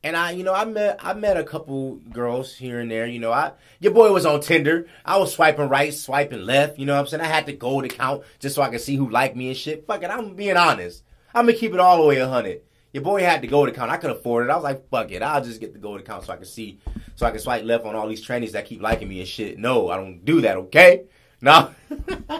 and 0.04 0.16
I, 0.16 0.32
you 0.32 0.42
know, 0.42 0.54
I 0.54 0.64
met 0.64 0.98
I 1.00 1.14
met 1.14 1.36
a 1.36 1.44
couple 1.44 1.96
girls 2.10 2.54
here 2.54 2.80
and 2.80 2.90
there. 2.90 3.06
You 3.06 3.20
know, 3.20 3.32
I 3.32 3.52
your 3.80 3.92
boy 3.92 4.12
was 4.12 4.26
on 4.26 4.40
Tinder. 4.40 4.86
I 5.04 5.18
was 5.18 5.32
swiping 5.32 5.68
right, 5.68 5.94
swiping 5.94 6.44
left. 6.44 6.78
You 6.78 6.86
know 6.86 6.94
what 6.94 7.00
I'm 7.00 7.06
saying? 7.06 7.22
I 7.22 7.26
had 7.26 7.46
the 7.46 7.52
gold 7.52 7.84
account 7.84 8.24
just 8.40 8.56
so 8.56 8.62
I 8.62 8.70
could 8.70 8.80
see 8.80 8.96
who 8.96 9.08
liked 9.10 9.36
me 9.36 9.48
and 9.48 9.56
shit. 9.56 9.86
Fuck 9.86 10.02
it, 10.02 10.10
I'm 10.10 10.34
being 10.34 10.56
honest. 10.56 11.04
I'm 11.34 11.46
gonna 11.46 11.56
keep 11.56 11.72
it 11.72 11.80
all 11.80 11.98
the 11.98 12.06
way 12.06 12.18
hundred. 12.18 12.62
Your 12.92 13.02
boy 13.02 13.22
had 13.22 13.40
the 13.40 13.46
gold 13.46 13.68
account. 13.68 13.90
I 13.90 13.96
could 13.96 14.10
afford 14.10 14.46
it. 14.46 14.50
I 14.50 14.54
was 14.54 14.64
like, 14.64 14.88
fuck 14.90 15.10
it. 15.12 15.22
I'll 15.22 15.42
just 15.42 15.60
get 15.60 15.72
the 15.72 15.78
gold 15.78 16.00
account 16.00 16.24
so 16.24 16.32
I 16.34 16.36
can 16.36 16.44
see, 16.44 16.78
so 17.14 17.24
I 17.24 17.30
can 17.30 17.40
swipe 17.40 17.64
left 17.64 17.86
on 17.86 17.94
all 17.94 18.06
these 18.06 18.26
trannies 18.26 18.52
that 18.52 18.66
keep 18.66 18.82
liking 18.82 19.08
me 19.08 19.20
and 19.20 19.28
shit. 19.28 19.58
No, 19.58 19.88
I 19.88 19.96
don't 19.96 20.24
do 20.24 20.42
that, 20.42 20.56
okay? 20.56 21.04
No. 21.40 21.70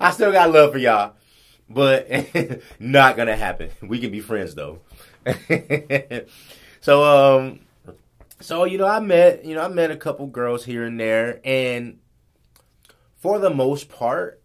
I 0.00 0.10
still 0.12 0.32
got 0.32 0.50
love 0.50 0.72
for 0.72 0.78
y'all, 0.78 1.12
but 1.68 2.08
not 2.78 3.18
gonna 3.18 3.36
happen. 3.36 3.70
We 3.82 3.98
can 3.98 4.10
be 4.10 4.20
friends 4.20 4.54
though. 4.54 4.80
so, 6.80 7.04
um, 7.04 7.60
so 8.40 8.64
you 8.64 8.78
know, 8.78 8.86
I 8.86 9.00
met, 9.00 9.44
you 9.44 9.54
know, 9.54 9.62
I 9.62 9.68
met 9.68 9.90
a 9.90 9.96
couple 9.96 10.26
girls 10.26 10.64
here 10.64 10.84
and 10.84 10.98
there, 10.98 11.40
and 11.44 11.98
for 13.16 13.38
the 13.38 13.50
most 13.50 13.88
part, 13.88 14.42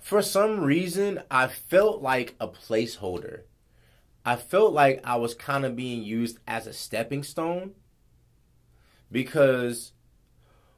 for 0.00 0.22
some 0.22 0.60
reason, 0.60 1.22
I 1.30 1.48
felt 1.48 2.02
like 2.02 2.34
a 2.40 2.48
placeholder. 2.48 3.42
I 4.24 4.36
felt 4.36 4.72
like 4.72 5.00
I 5.04 5.16
was 5.16 5.34
kind 5.34 5.64
of 5.64 5.76
being 5.76 6.02
used 6.02 6.38
as 6.48 6.66
a 6.66 6.72
stepping 6.72 7.22
stone 7.22 7.74
because 9.10 9.92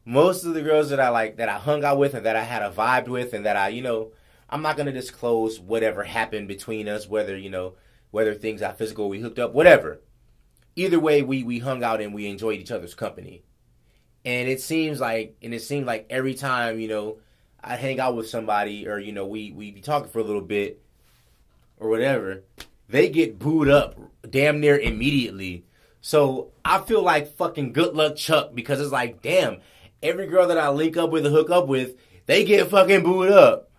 most 0.04 0.44
of 0.44 0.52
the 0.54 0.62
girls 0.62 0.90
that 0.90 1.00
I 1.00 1.08
like 1.08 1.36
that 1.36 1.48
I 1.48 1.58
hung 1.58 1.84
out 1.84 1.98
with 1.98 2.14
and 2.14 2.26
that 2.26 2.36
I 2.36 2.44
had 2.44 2.62
a 2.62 2.70
vibe 2.70 3.08
with 3.08 3.32
and 3.32 3.46
that 3.46 3.56
I, 3.56 3.68
you 3.68 3.82
know, 3.82 4.12
I'm 4.50 4.62
not 4.62 4.76
gonna 4.76 4.92
disclose 4.92 5.58
whatever 5.60 6.04
happened 6.04 6.48
between 6.48 6.88
us, 6.88 7.08
whether 7.08 7.36
you 7.36 7.50
know, 7.50 7.74
whether 8.10 8.34
things 8.34 8.60
got 8.60 8.78
physical, 8.78 9.08
we 9.08 9.20
hooked 9.20 9.38
up, 9.38 9.52
whatever. 9.52 10.00
Either 10.76 11.00
way, 11.00 11.22
we 11.22 11.42
we 11.42 11.58
hung 11.58 11.82
out 11.82 12.00
and 12.00 12.14
we 12.14 12.26
enjoyed 12.26 12.60
each 12.60 12.70
other's 12.70 12.94
company, 12.94 13.42
and 14.24 14.48
it 14.48 14.60
seems 14.60 15.00
like, 15.00 15.36
and 15.42 15.52
it 15.52 15.62
seemed 15.62 15.86
like 15.86 16.06
every 16.08 16.34
time, 16.34 16.78
you 16.78 16.88
know, 16.88 17.18
I 17.62 17.76
hang 17.76 17.98
out 17.98 18.16
with 18.16 18.28
somebody 18.28 18.86
or 18.86 18.98
you 18.98 19.12
know 19.12 19.26
we 19.26 19.52
we 19.52 19.70
be 19.70 19.80
talking 19.80 20.10
for 20.10 20.20
a 20.20 20.24
little 20.24 20.42
bit 20.42 20.80
or 21.78 21.88
whatever, 21.88 22.42
they 22.88 23.08
get 23.08 23.38
booed 23.38 23.68
up 23.68 23.98
damn 24.28 24.60
near 24.60 24.78
immediately. 24.78 25.64
So 26.00 26.52
I 26.64 26.78
feel 26.78 27.02
like 27.02 27.36
fucking 27.36 27.72
good 27.72 27.94
luck 27.94 28.16
Chuck 28.16 28.54
because 28.54 28.80
it's 28.80 28.92
like 28.92 29.22
damn, 29.22 29.58
every 30.02 30.26
girl 30.26 30.46
that 30.48 30.58
I 30.58 30.68
link 30.70 30.96
up 30.96 31.10
with 31.10 31.26
or 31.26 31.30
hook 31.30 31.50
up 31.50 31.66
with, 31.66 31.96
they 32.26 32.44
get 32.44 32.70
fucking 32.70 33.02
booed 33.02 33.32
up. 33.32 33.70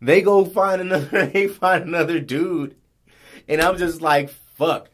They 0.00 0.22
go 0.22 0.44
find 0.46 0.80
another 0.80 1.26
they 1.32 1.46
find 1.46 1.84
another 1.84 2.20
dude. 2.20 2.76
And 3.50 3.60
I'm 3.60 3.76
just 3.76 4.00
like, 4.00 4.30
fuck. 4.30 4.88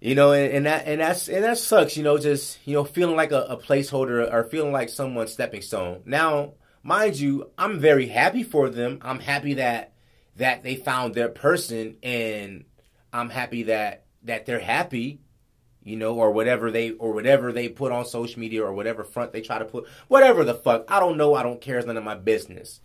You 0.00 0.14
know, 0.14 0.32
and, 0.32 0.52
and 0.52 0.66
that 0.66 0.86
and 0.86 1.00
that's 1.00 1.28
and 1.28 1.44
that 1.44 1.58
sucks. 1.58 1.96
You 1.96 2.04
know, 2.04 2.16
just 2.16 2.58
you 2.64 2.74
know, 2.74 2.84
feeling 2.84 3.16
like 3.16 3.32
a, 3.32 3.42
a 3.42 3.56
placeholder 3.56 4.32
or 4.32 4.44
feeling 4.44 4.72
like 4.72 4.88
someone's 4.88 5.32
stepping 5.32 5.62
stone. 5.62 6.02
Now, 6.06 6.54
mind 6.82 7.18
you, 7.18 7.50
I'm 7.58 7.80
very 7.80 8.06
happy 8.06 8.42
for 8.42 8.70
them. 8.70 9.00
I'm 9.02 9.18
happy 9.18 9.54
that 9.54 9.92
that 10.36 10.62
they 10.62 10.76
found 10.76 11.14
their 11.14 11.28
person, 11.28 11.96
and 12.02 12.64
I'm 13.12 13.28
happy 13.28 13.64
that 13.64 14.04
that 14.22 14.46
they're 14.46 14.60
happy 14.60 15.20
you 15.86 15.94
know, 15.94 16.16
or 16.16 16.32
whatever 16.32 16.72
they 16.72 16.90
or 16.90 17.12
whatever 17.12 17.52
they 17.52 17.68
put 17.68 17.92
on 17.92 18.04
social 18.04 18.40
media 18.40 18.64
or 18.64 18.72
whatever 18.72 19.04
front 19.04 19.32
they 19.32 19.40
try 19.40 19.56
to 19.56 19.64
put, 19.64 19.86
whatever 20.08 20.42
the 20.42 20.52
fuck. 20.52 20.84
I 20.88 20.98
don't 20.98 21.16
know. 21.16 21.34
I 21.34 21.44
don't 21.44 21.60
care. 21.60 21.78
It's 21.78 21.86
none 21.86 21.96
of 21.96 22.02
my 22.02 22.16
business. 22.16 22.80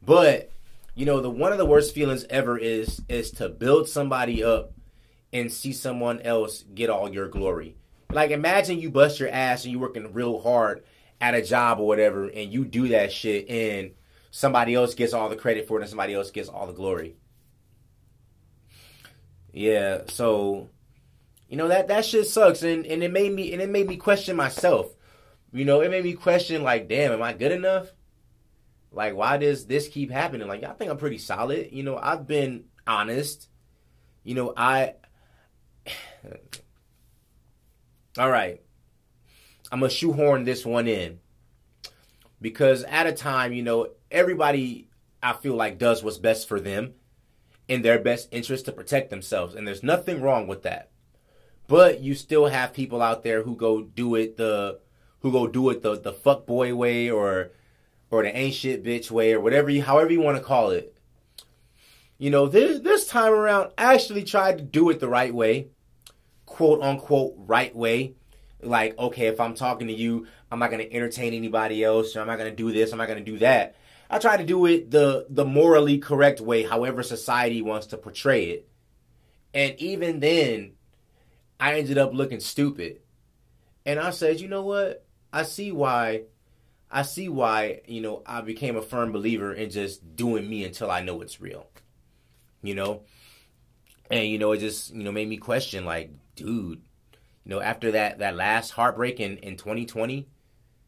But 0.00 0.52
you 0.94 1.06
know, 1.06 1.20
the 1.20 1.30
one 1.30 1.52
of 1.52 1.58
the 1.58 1.66
worst 1.66 1.94
feelings 1.94 2.24
ever 2.30 2.56
is 2.56 3.02
is 3.08 3.32
to 3.32 3.48
build 3.48 3.88
somebody 3.88 4.44
up 4.44 4.72
and 5.32 5.52
see 5.52 5.72
someone 5.72 6.20
else 6.20 6.62
get 6.74 6.90
all 6.90 7.12
your 7.12 7.28
glory. 7.28 7.76
Like 8.10 8.30
imagine 8.30 8.78
you 8.78 8.90
bust 8.90 9.18
your 9.18 9.28
ass 9.28 9.64
and 9.64 9.72
you 9.72 9.78
working 9.78 10.12
real 10.12 10.40
hard 10.40 10.84
at 11.20 11.34
a 11.34 11.42
job 11.42 11.80
or 11.80 11.86
whatever, 11.86 12.28
and 12.28 12.52
you 12.52 12.64
do 12.64 12.88
that 12.88 13.12
shit, 13.12 13.48
and 13.48 13.92
somebody 14.30 14.74
else 14.74 14.94
gets 14.94 15.12
all 15.12 15.28
the 15.28 15.36
credit 15.36 15.66
for 15.66 15.78
it, 15.78 15.82
and 15.82 15.90
somebody 15.90 16.14
else 16.14 16.30
gets 16.30 16.48
all 16.48 16.66
the 16.66 16.72
glory. 16.72 17.16
Yeah, 19.52 20.02
so 20.08 20.68
you 21.48 21.56
know 21.56 21.68
that 21.68 21.88
that 21.88 22.04
shit 22.04 22.26
sucks, 22.26 22.62
and 22.62 22.86
and 22.86 23.02
it 23.02 23.12
made 23.12 23.32
me 23.32 23.52
and 23.52 23.60
it 23.60 23.68
made 23.68 23.88
me 23.88 23.96
question 23.96 24.36
myself. 24.36 24.92
You 25.52 25.64
know, 25.64 25.80
it 25.80 25.90
made 25.90 26.04
me 26.04 26.14
question 26.14 26.62
like, 26.62 26.88
damn, 26.88 27.12
am 27.12 27.22
I 27.22 27.32
good 27.32 27.52
enough? 27.52 27.88
Like, 28.94 29.14
why 29.14 29.36
does 29.36 29.66
this 29.66 29.88
keep 29.88 30.10
happening? 30.10 30.46
Like, 30.48 30.64
I 30.64 30.72
think 30.72 30.90
I'm 30.90 30.96
pretty 30.96 31.18
solid. 31.18 31.70
You 31.72 31.82
know, 31.82 31.96
I've 31.96 32.26
been 32.26 32.64
honest. 32.86 33.48
You 34.22 34.34
know, 34.34 34.52
I. 34.56 34.94
All 38.16 38.30
right, 38.30 38.62
I'm 39.72 39.80
gonna 39.80 39.90
shoehorn 39.90 40.44
this 40.44 40.64
one 40.64 40.86
in 40.86 41.18
because 42.40 42.84
at 42.84 43.08
a 43.08 43.12
time, 43.12 43.52
you 43.52 43.62
know, 43.64 43.88
everybody 44.08 44.88
I 45.20 45.32
feel 45.32 45.56
like 45.56 45.78
does 45.78 46.04
what's 46.04 46.18
best 46.18 46.46
for 46.46 46.60
them 46.60 46.94
in 47.66 47.82
their 47.82 47.98
best 47.98 48.28
interest 48.30 48.66
to 48.66 48.72
protect 48.72 49.10
themselves, 49.10 49.54
and 49.54 49.66
there's 49.66 49.82
nothing 49.82 50.20
wrong 50.20 50.46
with 50.46 50.62
that. 50.62 50.90
But 51.66 52.00
you 52.00 52.14
still 52.14 52.46
have 52.46 52.72
people 52.72 53.02
out 53.02 53.24
there 53.24 53.42
who 53.42 53.56
go 53.56 53.82
do 53.82 54.14
it 54.14 54.36
the 54.36 54.80
who 55.20 55.32
go 55.32 55.46
do 55.46 55.70
it 55.70 55.82
the 55.82 55.98
the 55.98 56.12
fuck 56.12 56.46
boy 56.46 56.74
way 56.74 57.10
or 57.10 57.50
or 58.14 58.22
the 58.22 58.36
ain't 58.36 58.54
shit 58.54 58.84
bitch 58.84 59.10
way 59.10 59.32
or 59.32 59.40
whatever 59.40 59.70
you 59.70 59.82
however 59.82 60.12
you 60.12 60.20
want 60.20 60.36
to 60.36 60.42
call 60.42 60.70
it. 60.70 60.94
You 62.18 62.30
know, 62.30 62.46
this 62.46 62.80
this 62.80 63.06
time 63.06 63.32
around 63.32 63.72
I 63.76 63.94
actually 63.94 64.24
tried 64.24 64.58
to 64.58 64.64
do 64.64 64.90
it 64.90 65.00
the 65.00 65.08
right 65.08 65.34
way. 65.34 65.68
Quote 66.46 66.82
unquote 66.82 67.34
right 67.36 67.74
way. 67.74 68.14
Like, 68.62 68.98
okay, 68.98 69.26
if 69.26 69.40
I'm 69.40 69.54
talking 69.54 69.88
to 69.88 69.92
you, 69.92 70.26
I'm 70.50 70.58
not 70.58 70.70
gonna 70.70 70.86
entertain 70.90 71.34
anybody 71.34 71.82
else, 71.82 72.16
or 72.16 72.20
I'm 72.20 72.26
not 72.26 72.38
gonna 72.38 72.54
do 72.54 72.72
this, 72.72 72.92
I'm 72.92 72.98
not 72.98 73.08
gonna 73.08 73.20
do 73.20 73.38
that. 73.38 73.76
I 74.08 74.18
try 74.18 74.36
to 74.36 74.44
do 74.44 74.64
it 74.66 74.90
the 74.90 75.26
the 75.28 75.44
morally 75.44 75.98
correct 75.98 76.40
way, 76.40 76.62
however 76.62 77.02
society 77.02 77.62
wants 77.62 77.88
to 77.88 77.98
portray 77.98 78.44
it. 78.46 78.68
And 79.52 79.74
even 79.80 80.20
then, 80.20 80.72
I 81.58 81.78
ended 81.78 81.98
up 81.98 82.12
looking 82.12 82.40
stupid. 82.40 83.00
And 83.86 84.00
I 84.00 84.10
said, 84.10 84.40
you 84.40 84.48
know 84.48 84.62
what? 84.62 85.04
I 85.32 85.42
see 85.42 85.72
why 85.72 86.22
I 86.94 87.02
see 87.02 87.28
why, 87.28 87.80
you 87.88 88.00
know, 88.00 88.22
I 88.24 88.40
became 88.40 88.76
a 88.76 88.82
firm 88.82 89.10
believer 89.10 89.52
in 89.52 89.68
just 89.70 90.14
doing 90.14 90.48
me 90.48 90.64
until 90.64 90.92
I 90.92 91.00
know 91.02 91.22
it's 91.22 91.40
real. 91.40 91.66
You 92.62 92.76
know? 92.76 93.02
And 94.12 94.28
you 94.28 94.38
know, 94.38 94.52
it 94.52 94.58
just, 94.58 94.94
you 94.94 95.02
know, 95.02 95.10
made 95.10 95.28
me 95.28 95.36
question 95.36 95.84
like, 95.84 96.12
dude, 96.36 96.80
you 97.44 97.50
know, 97.50 97.60
after 97.60 97.90
that 97.90 98.20
that 98.20 98.36
last 98.36 98.70
heartbreak 98.70 99.18
in 99.18 99.38
in 99.38 99.56
2020 99.56 100.28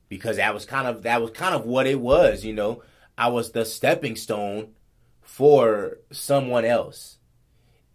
because 0.08 0.36
that 0.36 0.54
was 0.54 0.64
kind 0.64 0.86
of 0.86 1.02
that 1.02 1.20
was 1.20 1.32
kind 1.32 1.56
of 1.56 1.64
what 1.64 1.88
it 1.88 1.98
was, 1.98 2.44
you 2.44 2.54
know. 2.54 2.84
I 3.18 3.26
was 3.28 3.50
the 3.50 3.64
stepping 3.64 4.14
stone 4.14 4.74
for 5.22 5.98
someone 6.12 6.64
else. 6.64 7.18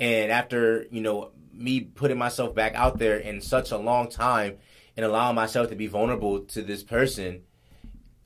And 0.02 0.34
after, 0.34 0.86
you 0.92 1.00
know, 1.00 1.32
me 1.54 1.80
putting 1.80 2.18
myself 2.18 2.54
back 2.54 2.76
out 2.76 2.98
there 2.98 3.18
in 3.18 3.40
such 3.40 3.72
a 3.72 3.78
long 3.78 4.10
time 4.10 4.58
and 4.98 5.06
allowing 5.06 5.36
myself 5.36 5.70
to 5.70 5.76
be 5.76 5.88
vulnerable 5.88 6.42
to 6.42 6.62
this 6.62 6.84
person 6.84 7.44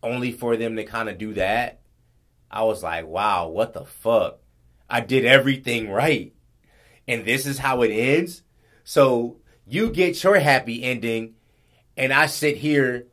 only 0.05 0.31
for 0.31 0.55
them 0.55 0.75
to 0.75 0.83
kind 0.83 1.09
of 1.09 1.17
do 1.17 1.33
that 1.33 1.81
i 2.49 2.63
was 2.63 2.83
like 2.83 3.05
wow 3.05 3.47
what 3.47 3.73
the 3.73 3.85
fuck? 3.85 4.39
I 4.89 5.01
did 5.01 5.25
everything 5.25 5.89
right 5.89 6.33
and 7.07 7.25
this 7.25 7.45
is 7.45 7.59
how 7.59 7.81
it 7.81 7.89
ends? 7.89 8.43
So 8.83 9.37
you 9.67 9.89
get 9.91 10.23
your 10.23 10.39
happy 10.39 10.83
ending 10.83 11.35
and 11.97 12.13
i 12.13 12.27
sit 12.27 12.57
here 12.57 13.07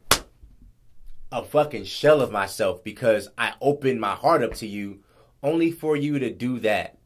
a 1.31 1.43
fucking 1.43 1.85
shell 1.85 2.21
of 2.21 2.31
myself 2.31 2.85
because 2.85 3.29
i 3.39 3.55
opened 3.61 4.01
my 4.01 4.15
heart 4.15 4.43
up 4.43 4.55
to 4.55 4.67
you 4.67 5.03
only 5.43 5.71
for 5.71 5.97
you 5.97 6.19
to 6.19 6.31
do 6.31 6.61
that. 6.61 6.99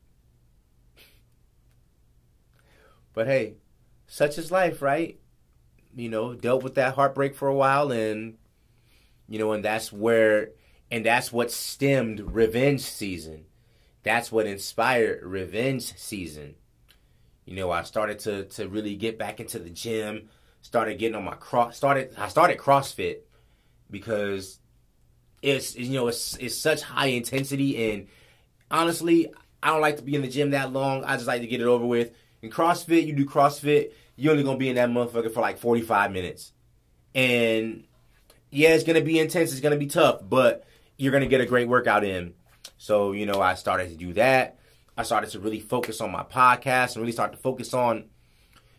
But 3.14 3.26
hey, 3.26 3.54
such 4.06 4.36
is 4.36 4.52
life, 4.52 4.82
right? 4.82 5.18
You 5.94 6.10
know, 6.10 6.34
dealt 6.34 6.62
with 6.62 6.74
that 6.74 6.94
heartbreak 6.94 7.34
for 7.34 7.48
a 7.48 7.54
while 7.54 7.90
and 7.90 8.36
you 9.28 9.38
know, 9.38 9.52
and 9.52 9.64
that's 9.64 9.92
where 9.92 10.50
and 10.90 11.04
that's 11.04 11.32
what 11.32 11.50
stemmed 11.50 12.20
revenge 12.20 12.82
season. 12.82 13.44
That's 14.02 14.30
what 14.30 14.46
inspired 14.46 15.24
revenge 15.24 15.96
season. 15.96 16.54
You 17.44 17.56
know, 17.56 17.70
I 17.70 17.82
started 17.82 18.18
to 18.20 18.44
to 18.44 18.68
really 18.68 18.96
get 18.96 19.18
back 19.18 19.40
into 19.40 19.58
the 19.58 19.70
gym, 19.70 20.28
started 20.62 20.98
getting 20.98 21.16
on 21.16 21.24
my 21.24 21.34
cross 21.34 21.76
started 21.76 22.12
I 22.16 22.28
started 22.28 22.58
CrossFit 22.58 23.18
because 23.90 24.58
it's 25.42 25.76
you 25.76 25.94
know, 25.94 26.08
it's 26.08 26.36
it's 26.36 26.56
such 26.56 26.82
high 26.82 27.06
intensity 27.06 27.92
and 27.92 28.08
honestly, 28.70 29.32
I 29.62 29.68
don't 29.68 29.80
like 29.80 29.96
to 29.96 30.02
be 30.02 30.14
in 30.14 30.22
the 30.22 30.28
gym 30.28 30.50
that 30.50 30.72
long. 30.72 31.04
I 31.04 31.16
just 31.16 31.26
like 31.26 31.40
to 31.40 31.46
get 31.46 31.60
it 31.60 31.66
over 31.66 31.86
with 31.86 32.12
in 32.42 32.50
CrossFit, 32.50 33.06
you 33.06 33.14
do 33.14 33.26
CrossFit, 33.26 33.92
you're 34.16 34.32
only 34.32 34.44
gonna 34.44 34.58
be 34.58 34.68
in 34.68 34.76
that 34.76 34.88
motherfucker 34.88 35.32
for 35.32 35.40
like 35.40 35.58
45 35.58 36.12
minutes. 36.12 36.52
And 37.14 37.85
yeah, 38.56 38.70
it's 38.70 38.84
gonna 38.84 39.00
be 39.00 39.18
intense, 39.18 39.52
it's 39.52 39.60
gonna 39.60 39.76
be 39.76 39.86
tough, 39.86 40.20
but 40.28 40.64
you're 40.96 41.12
gonna 41.12 41.26
get 41.26 41.40
a 41.40 41.46
great 41.46 41.68
workout 41.68 42.04
in. 42.04 42.34
So, 42.78 43.12
you 43.12 43.26
know, 43.26 43.40
I 43.40 43.54
started 43.54 43.90
to 43.90 43.96
do 43.96 44.12
that. 44.14 44.58
I 44.96 45.02
started 45.02 45.30
to 45.30 45.40
really 45.40 45.60
focus 45.60 46.00
on 46.00 46.10
my 46.10 46.22
podcast 46.22 46.94
and 46.94 47.02
really 47.02 47.12
start 47.12 47.32
to 47.32 47.38
focus 47.38 47.74
on 47.74 48.06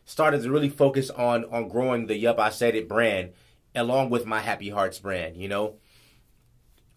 started 0.06 0.42
to 0.44 0.52
really 0.52 0.70
focus 0.70 1.10
on 1.10 1.46
on 1.46 1.70
growing 1.70 2.08
the 2.08 2.18
Yup 2.18 2.40
I 2.40 2.50
Said 2.50 2.76
It 2.76 2.88
brand 2.88 3.32
along 3.76 4.10
with 4.10 4.26
my 4.26 4.40
Happy 4.40 4.70
Hearts 4.70 5.00
brand, 5.00 5.38
you 5.38 5.48
know. 5.48 5.76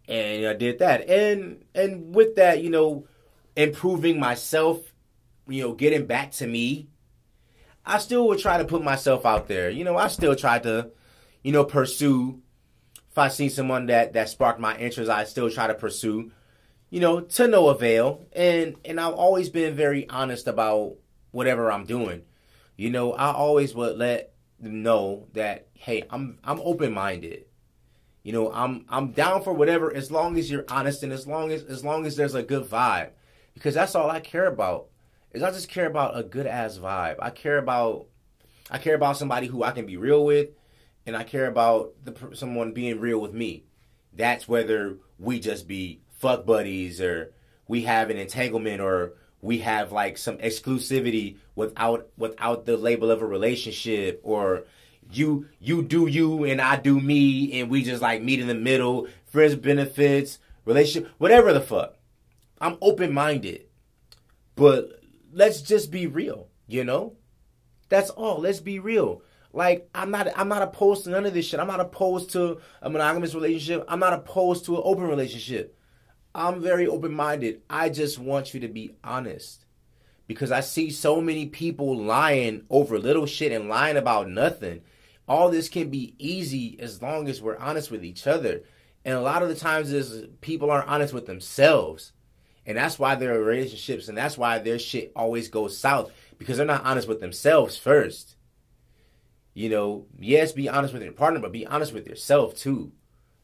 And 0.09 0.47
I 0.47 0.55
did 0.55 0.79
that. 0.79 1.09
And 1.09 1.65
and 1.75 2.15
with 2.15 2.37
that, 2.37 2.63
you 2.63 2.71
know, 2.71 3.07
improving 3.57 4.19
myself 4.19 4.91
you 5.51 5.63
know, 5.63 5.75
getting 5.75 6.07
back 6.07 6.33
to 6.33 6.47
me, 6.47 6.89
I 7.85 7.99
still 7.99 8.29
would 8.29 8.39
try 8.39 8.59
to 8.59 8.65
put 8.65 8.83
myself 8.83 9.27
out 9.27 9.49
there. 9.49 9.69
You 9.69 9.85
know, 9.85 9.97
I 9.97 10.09
still 10.09 10.37
try 10.37 10.59
to, 10.61 10.91
you 11.43 11.53
know, 11.53 11.65
pursue. 11.65 12.41
If 13.11 13.19
I 13.19 13.29
see 13.29 13.49
someone 13.49 13.87
that 13.87 14.13
that 14.13 14.29
sparked 14.29 14.61
my 14.61 14.77
interest, 14.77 15.11
I 15.11 15.25
still 15.25 15.51
try 15.51 15.67
to 15.67 15.75
pursue. 15.75 16.31
You 16.91 17.01
know, 17.01 17.21
to 17.21 17.49
no 17.49 17.69
avail. 17.69 18.27
And 18.33 18.77
and 18.85 19.01
I've 19.01 19.15
always 19.15 19.49
been 19.49 19.75
very 19.75 20.09
honest 20.09 20.47
about 20.47 20.97
whatever 21.31 21.71
I'm 21.71 21.85
doing. 21.85 22.23
You 22.77 22.91
know, 22.91 23.13
I 23.13 23.33
always 23.33 23.75
would 23.75 23.99
let 23.99 24.33
them 24.59 24.83
know 24.83 25.27
that 25.33 25.69
hey, 25.75 26.05
I'm 26.11 26.39
I'm 26.45 26.61
open 26.61 26.93
minded. 26.93 27.47
You 28.23 28.33
know, 28.33 28.53
I'm 28.53 28.85
I'm 28.89 29.13
down 29.13 29.43
for 29.43 29.53
whatever 29.53 29.95
as 29.95 30.11
long 30.11 30.39
as 30.39 30.51
you're 30.51 30.65
honest 30.69 31.03
and 31.03 31.13
as 31.13 31.27
long 31.27 31.51
as 31.51 31.65
as 31.65 31.85
long 31.85 32.07
as 32.07 32.17
there's 32.17 32.35
a 32.35 32.43
good 32.43 32.65
vibe. 32.65 33.11
Because 33.55 33.75
that's 33.75 33.95
all 33.95 34.11
I 34.11 34.21
care 34.21 34.47
about 34.47 34.87
is 35.33 35.43
I 35.43 35.51
just 35.51 35.69
care 35.69 35.87
about 35.87 36.19
a 36.19 36.23
good 36.23 36.47
ass 36.47 36.79
vibe. 36.79 37.17
I 37.19 37.31
care 37.31 37.59
about 37.59 38.07
I 38.71 38.79
care 38.79 38.95
about 38.95 39.17
somebody 39.17 39.47
who 39.47 39.65
I 39.65 39.73
can 39.73 39.87
be 39.87 39.97
real 39.97 40.25
with, 40.25 40.51
and 41.07 41.17
I 41.17 41.25
care 41.25 41.47
about 41.47 41.93
the 42.05 42.15
someone 42.35 42.73
being 42.73 43.01
real 43.01 43.21
with 43.21 43.33
me. 43.33 43.65
That's 44.13 44.49
whether 44.49 44.97
we 45.19 45.41
just 45.41 45.67
be 45.67 46.01
fuck 46.11 46.45
buddies 46.45 47.01
or 47.01 47.33
we 47.69 47.83
have 47.83 48.11
an 48.11 48.17
entanglement 48.17 48.81
or 48.81 49.15
we 49.43 49.59
have 49.59 49.93
like 49.93 50.19
some 50.19 50.39
exclusivity 50.39 51.37
without 51.55 52.09
without 52.17 52.67
the 52.67 52.77
label 52.77 53.11
of 53.11 53.23
a 53.23 53.27
relationship 53.27 54.21
or 54.23 54.65
you 55.13 55.47
you 55.59 55.83
do 55.83 56.07
you 56.07 56.45
and 56.45 56.61
I 56.61 56.77
do 56.77 57.01
me 57.01 57.61
and 57.61 57.71
we 57.71 57.83
just 57.83 58.03
like 58.03 58.23
meet 58.23 58.41
in 58.41 58.49
the 58.49 58.55
middle, 58.55 59.09
friends 59.27 59.55
benefits, 59.55 60.39
relationship, 60.65 61.11
whatever 61.19 61.53
the 61.53 61.61
fuck. 61.61 61.97
I'm 62.61 62.77
open 62.81 63.13
minded. 63.13 63.67
But 64.55 65.01
let's 65.33 65.63
just 65.63 65.91
be 65.91 66.07
real, 66.07 66.49
you 66.67 66.85
know? 66.85 67.15
That's 67.89 68.11
all. 68.11 68.41
Let's 68.41 68.61
be 68.61 68.79
real. 68.79 69.23
Like 69.53 69.89
I'm 69.95 70.11
not 70.11 70.29
I'm 70.37 70.49
not 70.49 70.63
opposed 70.63 71.05
to 71.05 71.11
none 71.11 71.27
of 71.27 71.35
this 71.35 71.47
shit. 71.47 71.61
I'm 71.61 71.67
not 71.67 71.81
opposed 71.81 72.31
to 72.33 72.61
a 72.83 72.91
monogamous 72.91 73.35
relationship. 73.35 73.85
I'm 73.89 73.99
not 74.01 74.13
opposed 74.13 74.65
to 74.67 74.77
an 74.77 74.83
open 74.85 75.05
relationship. 75.05 75.77
I'm 76.35 76.61
very 76.63 76.87
open-minded. 76.87 77.63
I 77.69 77.89
just 77.89 78.19
want 78.19 78.55
you 78.55 78.61
to 78.61 78.69
be 78.69 78.95
honest. 79.03 79.65
because 80.29 80.53
I 80.53 80.61
see 80.61 80.91
so 80.91 81.21
many 81.21 81.47
people 81.47 81.97
lying 81.97 82.63
over 82.71 83.01
little 83.01 83.27
shit 83.27 83.51
and 83.51 83.69
lying 83.69 83.97
about 83.97 84.29
nothing. 84.29 84.83
All 85.27 85.51
this 85.51 85.69
can 85.69 85.91
be 85.91 86.15
easy 86.19 86.79
as 86.79 87.03
long 87.03 87.29
as 87.29 87.43
we're 87.43 87.57
honest 87.59 87.91
with 87.91 88.05
each 88.05 88.29
other. 88.29 88.63
And 89.05 89.17
a 89.17 89.21
lot 89.21 89.43
of 89.43 89.49
the 89.49 89.57
times 89.57 89.93
is 89.93 90.29
people 90.41 90.71
aren't 90.71 90.89
honest 90.89 91.13
with 91.13 91.27
themselves. 91.27 92.13
And 92.65 92.79
that's 92.79 92.97
why 92.97 93.17
their 93.17 93.41
relationships 93.41 94.07
and 94.09 94.17
that's 94.17 94.39
why 94.39 94.59
their 94.61 94.79
shit 94.79 95.11
always 95.17 95.49
goes 95.49 95.77
south 95.77 96.13
because 96.39 96.59
they're 96.59 96.67
not 96.67 96.85
honest 96.85 97.09
with 97.09 97.19
themselves 97.21 97.77
first. 97.77 98.37
You 99.55 99.69
know, 99.69 100.07
yes, 100.19 100.53
be 100.53 100.69
honest 100.69 100.95
with 100.95 101.03
your 101.03 101.13
partner, 101.13 101.41
but 101.41 101.53
be 101.53 101.67
honest 101.67 101.93
with 101.93 102.07
yourself 102.07 102.55
too. 102.57 102.93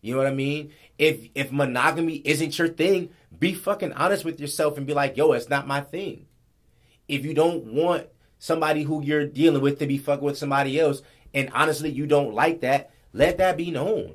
You 0.01 0.13
know 0.13 0.19
what 0.19 0.29
I 0.29 0.35
mean? 0.35 0.71
If 0.99 1.29
if 1.35 1.51
monogamy 1.51 2.23
isn't 2.25 2.59
your 2.59 2.69
thing, 2.69 3.11
be 3.37 3.55
fucking 3.55 3.93
honest 3.93 4.25
with 4.25 4.41
yourself 4.41 4.77
and 4.77 4.87
be 4.87 4.95
like, 4.95 5.17
yo, 5.17 5.33
it's 5.33 5.49
not 5.49 5.67
my 5.67 5.81
thing. 5.81 6.27
If 7.09 7.25
you 7.25 7.35
don't 7.35 7.65
want 7.73 8.07
somebody 8.39 8.83
who 8.83 9.03
you're 9.03 9.27
dealing 9.27 9.63
with 9.63 9.79
to 9.81 9.87
be 9.87 9.99
fucking 9.99 10.25
with 10.25 10.39
somebody 10.39 10.79
else, 10.79 11.03
and 11.35 11.51
honestly 11.53 11.91
you 11.91 12.07
don't 12.07 12.35
like 12.35 12.61
that, 12.61 12.91
let 13.13 13.39
that 13.39 13.57
be 13.57 13.71
known. 13.71 14.15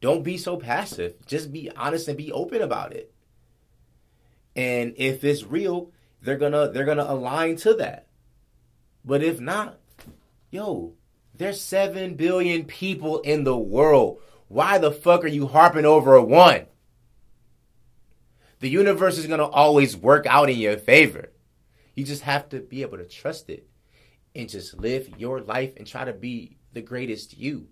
Don't 0.00 0.22
be 0.22 0.36
so 0.36 0.58
passive. 0.58 1.14
Just 1.24 1.52
be 1.52 1.70
honest 1.74 2.08
and 2.08 2.18
be 2.18 2.30
open 2.30 2.60
about 2.60 2.92
it. 2.92 3.10
And 4.54 4.92
if 4.98 5.24
it's 5.24 5.44
real, 5.44 5.90
they're 6.20 6.36
gonna 6.36 6.70
they're 6.70 6.84
gonna 6.84 7.06
align 7.08 7.56
to 7.56 7.74
that. 7.74 8.08
But 9.04 9.22
if 9.22 9.40
not, 9.40 9.78
yo, 10.50 10.94
there's 11.36 11.60
seven 11.60 12.14
billion 12.14 12.64
people 12.64 13.20
in 13.20 13.44
the 13.44 13.56
world. 13.56 14.20
Why 14.48 14.78
the 14.78 14.92
fuck 14.92 15.24
are 15.24 15.28
you 15.28 15.46
harping 15.46 15.84
over 15.84 16.14
a 16.14 16.22
one? 16.22 16.66
The 18.60 18.70
universe 18.70 19.18
is 19.18 19.26
gonna 19.26 19.46
always 19.46 19.96
work 19.96 20.26
out 20.26 20.48
in 20.48 20.58
your 20.58 20.76
favor. 20.76 21.32
You 21.94 22.04
just 22.04 22.22
have 22.22 22.48
to 22.50 22.60
be 22.60 22.82
able 22.82 22.98
to 22.98 23.04
trust 23.04 23.50
it 23.50 23.68
and 24.34 24.48
just 24.48 24.78
live 24.78 25.08
your 25.18 25.40
life 25.40 25.74
and 25.76 25.86
try 25.86 26.04
to 26.04 26.12
be 26.12 26.56
the 26.72 26.82
greatest 26.82 27.36
you 27.36 27.68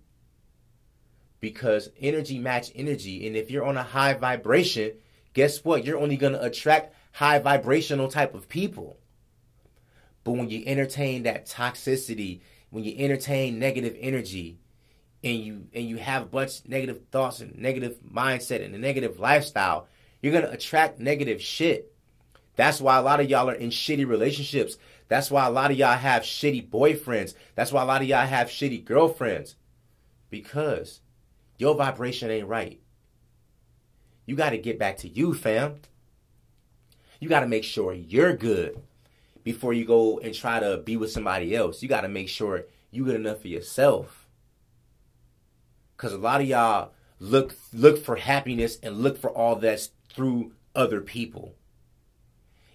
because 1.41 1.91
energy 2.01 2.39
match 2.39 2.71
energy. 2.75 3.27
And 3.27 3.37
if 3.37 3.51
you're 3.51 3.65
on 3.65 3.77
a 3.77 3.83
high 3.83 4.15
vibration, 4.15 4.93
guess 5.35 5.65
what? 5.65 5.85
You're 5.85 5.99
only 5.99 6.17
going 6.17 6.35
to 6.35 6.43
attract 6.43 6.95
high 7.13 7.41
vibrational 7.41 8.09
type 8.09 8.35
of 8.35 8.49
people. 8.49 8.97
But 10.25 10.33
when 10.33 10.49
you 10.49 10.63
entertain 10.65 11.25
that 11.25 11.47
toxicity, 11.47 12.41
when 12.73 12.85
you 12.85 12.95
entertain 12.97 13.59
negative 13.59 13.95
energy, 14.01 14.59
and 15.23 15.39
you 15.39 15.67
and 15.75 15.85
you 15.85 15.99
have 15.99 16.23
a 16.23 16.27
bunch 16.27 16.61
of 16.61 16.69
negative 16.69 17.03
thoughts 17.13 17.41
and 17.41 17.57
negative 17.59 17.99
mindset 18.11 18.65
and 18.65 18.75
a 18.75 18.79
negative 18.79 19.21
lifestyle, 19.21 19.87
you're 20.23 20.33
gonna 20.33 20.51
attract 20.51 20.99
negative 20.99 21.41
shit. 21.41 21.93
That's 22.57 22.81
why 22.81 22.97
a 22.97 23.03
lot 23.03 23.21
of 23.21 23.29
y'all 23.29 23.51
are 23.51 23.55
in 23.55 23.69
shitty 23.69 24.09
relationships. 24.09 24.79
That's 25.09 25.31
why 25.31 25.47
a 25.47 25.51
lot 25.51 25.71
of 25.71 25.77
y'all 25.77 25.99
have 25.99 26.23
shitty 26.23 26.71
boyfriends. 26.71 27.35
That's 27.55 27.73
why 27.73 27.83
a 27.83 27.87
lot 27.87 28.01
of 28.01 28.09
y'all 28.09 28.27
have 28.27 28.49
shitty 28.49 28.87
girlfriends. 28.87 29.57
Because 30.31 31.01
your 31.59 31.75
vibration 31.75 32.31
ain't 32.31 32.49
right. 32.49 32.81
You 34.25 34.35
got 34.35 34.51
to 34.51 34.59
get 34.59 34.79
back 34.79 34.97
to 34.99 35.09
you, 35.09 35.35
fam. 35.35 35.81
You 37.21 37.29
got 37.29 37.41
to 37.41 37.47
make 37.47 37.65
sure 37.65 37.93
you're 37.93 38.35
good 38.35 38.81
before 39.45 39.73
you 39.73 39.85
go 39.85 40.19
and 40.19 40.35
try 40.35 40.61
to 40.61 40.79
be 40.79 40.97
with 40.97 41.11
somebody 41.11 41.55
else. 41.55 41.83
You 41.83 41.89
got 41.89 42.03
to 42.03 42.09
make 42.09 42.29
sure 42.29 42.67
you 42.91 43.05
get 43.05 43.15
enough 43.15 43.41
for 43.41 43.49
yourself. 43.49 44.29
Cuz 45.97 46.13
a 46.13 46.19
lot 46.19 46.41
of 46.41 46.49
y'all 46.49 46.93
look 47.19 47.55
look 47.73 48.03
for 48.03 48.17
happiness 48.17 48.79
and 48.83 48.99
look 48.99 49.17
for 49.17 49.31
all 49.31 49.57
that 49.57 49.89
through 50.13 50.53
other 50.75 51.01
people. 51.01 51.55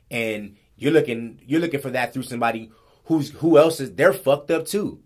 And 0.10 0.56
you're 0.77 0.93
looking 0.93 1.41
you're 1.45 1.60
looking 1.60 1.82
for 1.82 1.89
that 1.91 2.13
through 2.13 2.23
somebody 2.23 2.71
who's 3.06 3.32
who 3.32 3.58
else 3.58 3.80
is 3.80 3.95
they're 3.95 4.13
fucked 4.13 4.51
up 4.51 4.65
too. 4.65 5.01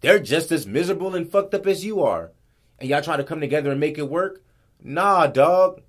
They're 0.00 0.18
just 0.18 0.50
as 0.50 0.66
miserable 0.66 1.14
and 1.14 1.30
fucked 1.30 1.54
up 1.54 1.66
as 1.66 1.84
you 1.84 2.02
are 2.02 2.32
and 2.82 2.90
y'all 2.90 3.00
try 3.00 3.16
to 3.16 3.24
come 3.24 3.40
together 3.40 3.70
and 3.70 3.78
make 3.78 3.96
it 3.96 4.08
work? 4.08 4.42
Nah, 4.82 5.28
dog. 5.28 5.82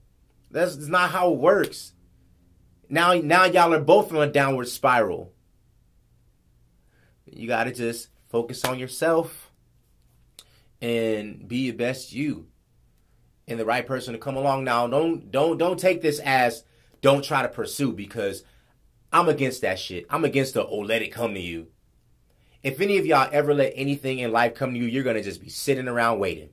That's, 0.52 0.76
that's 0.76 0.88
not 0.88 1.10
how 1.10 1.34
it 1.34 1.40
works. 1.40 1.94
Now, 2.94 3.16
now 3.16 3.46
y'all 3.46 3.74
are 3.74 3.80
both 3.80 4.14
on 4.14 4.22
a 4.22 4.32
downward 4.32 4.68
spiral. 4.68 5.34
You 7.26 7.48
gotta 7.48 7.72
just 7.72 8.10
focus 8.30 8.64
on 8.64 8.78
yourself 8.78 9.52
and 10.80 11.48
be 11.48 11.58
your 11.58 11.74
best 11.74 12.14
you. 12.14 12.50
And 13.48 13.60
the 13.60 13.66
right 13.66 13.88
person 13.88 14.14
to 14.14 14.20
come 14.20 14.36
along. 14.36 14.66
Now, 14.66 14.86
don't 14.86 15.32
don't 15.32 15.58
don't 15.58 15.80
take 15.80 16.04
this 16.04 16.20
as 16.20 16.66
don't 17.02 17.24
try 17.24 17.42
to 17.42 17.48
pursue 17.48 17.94
because 17.94 18.44
I'm 19.12 19.28
against 19.28 19.62
that 19.62 19.80
shit. 19.80 20.06
I'm 20.12 20.24
against 20.24 20.54
the 20.54 20.64
oh 20.64 20.78
let 20.78 21.02
it 21.02 21.12
come 21.12 21.34
to 21.34 21.42
you. 21.42 21.70
If 22.62 22.80
any 22.80 23.00
of 23.00 23.08
y'all 23.08 23.28
ever 23.32 23.56
let 23.56 23.74
anything 23.76 24.20
in 24.20 24.32
life 24.32 24.54
come 24.54 24.72
to 24.76 24.80
you, 24.80 24.86
you're 24.86 25.02
gonna 25.02 25.24
just 25.24 25.42
be 25.42 25.50
sitting 25.50 25.88
around 25.88 26.20
waiting. 26.20 26.50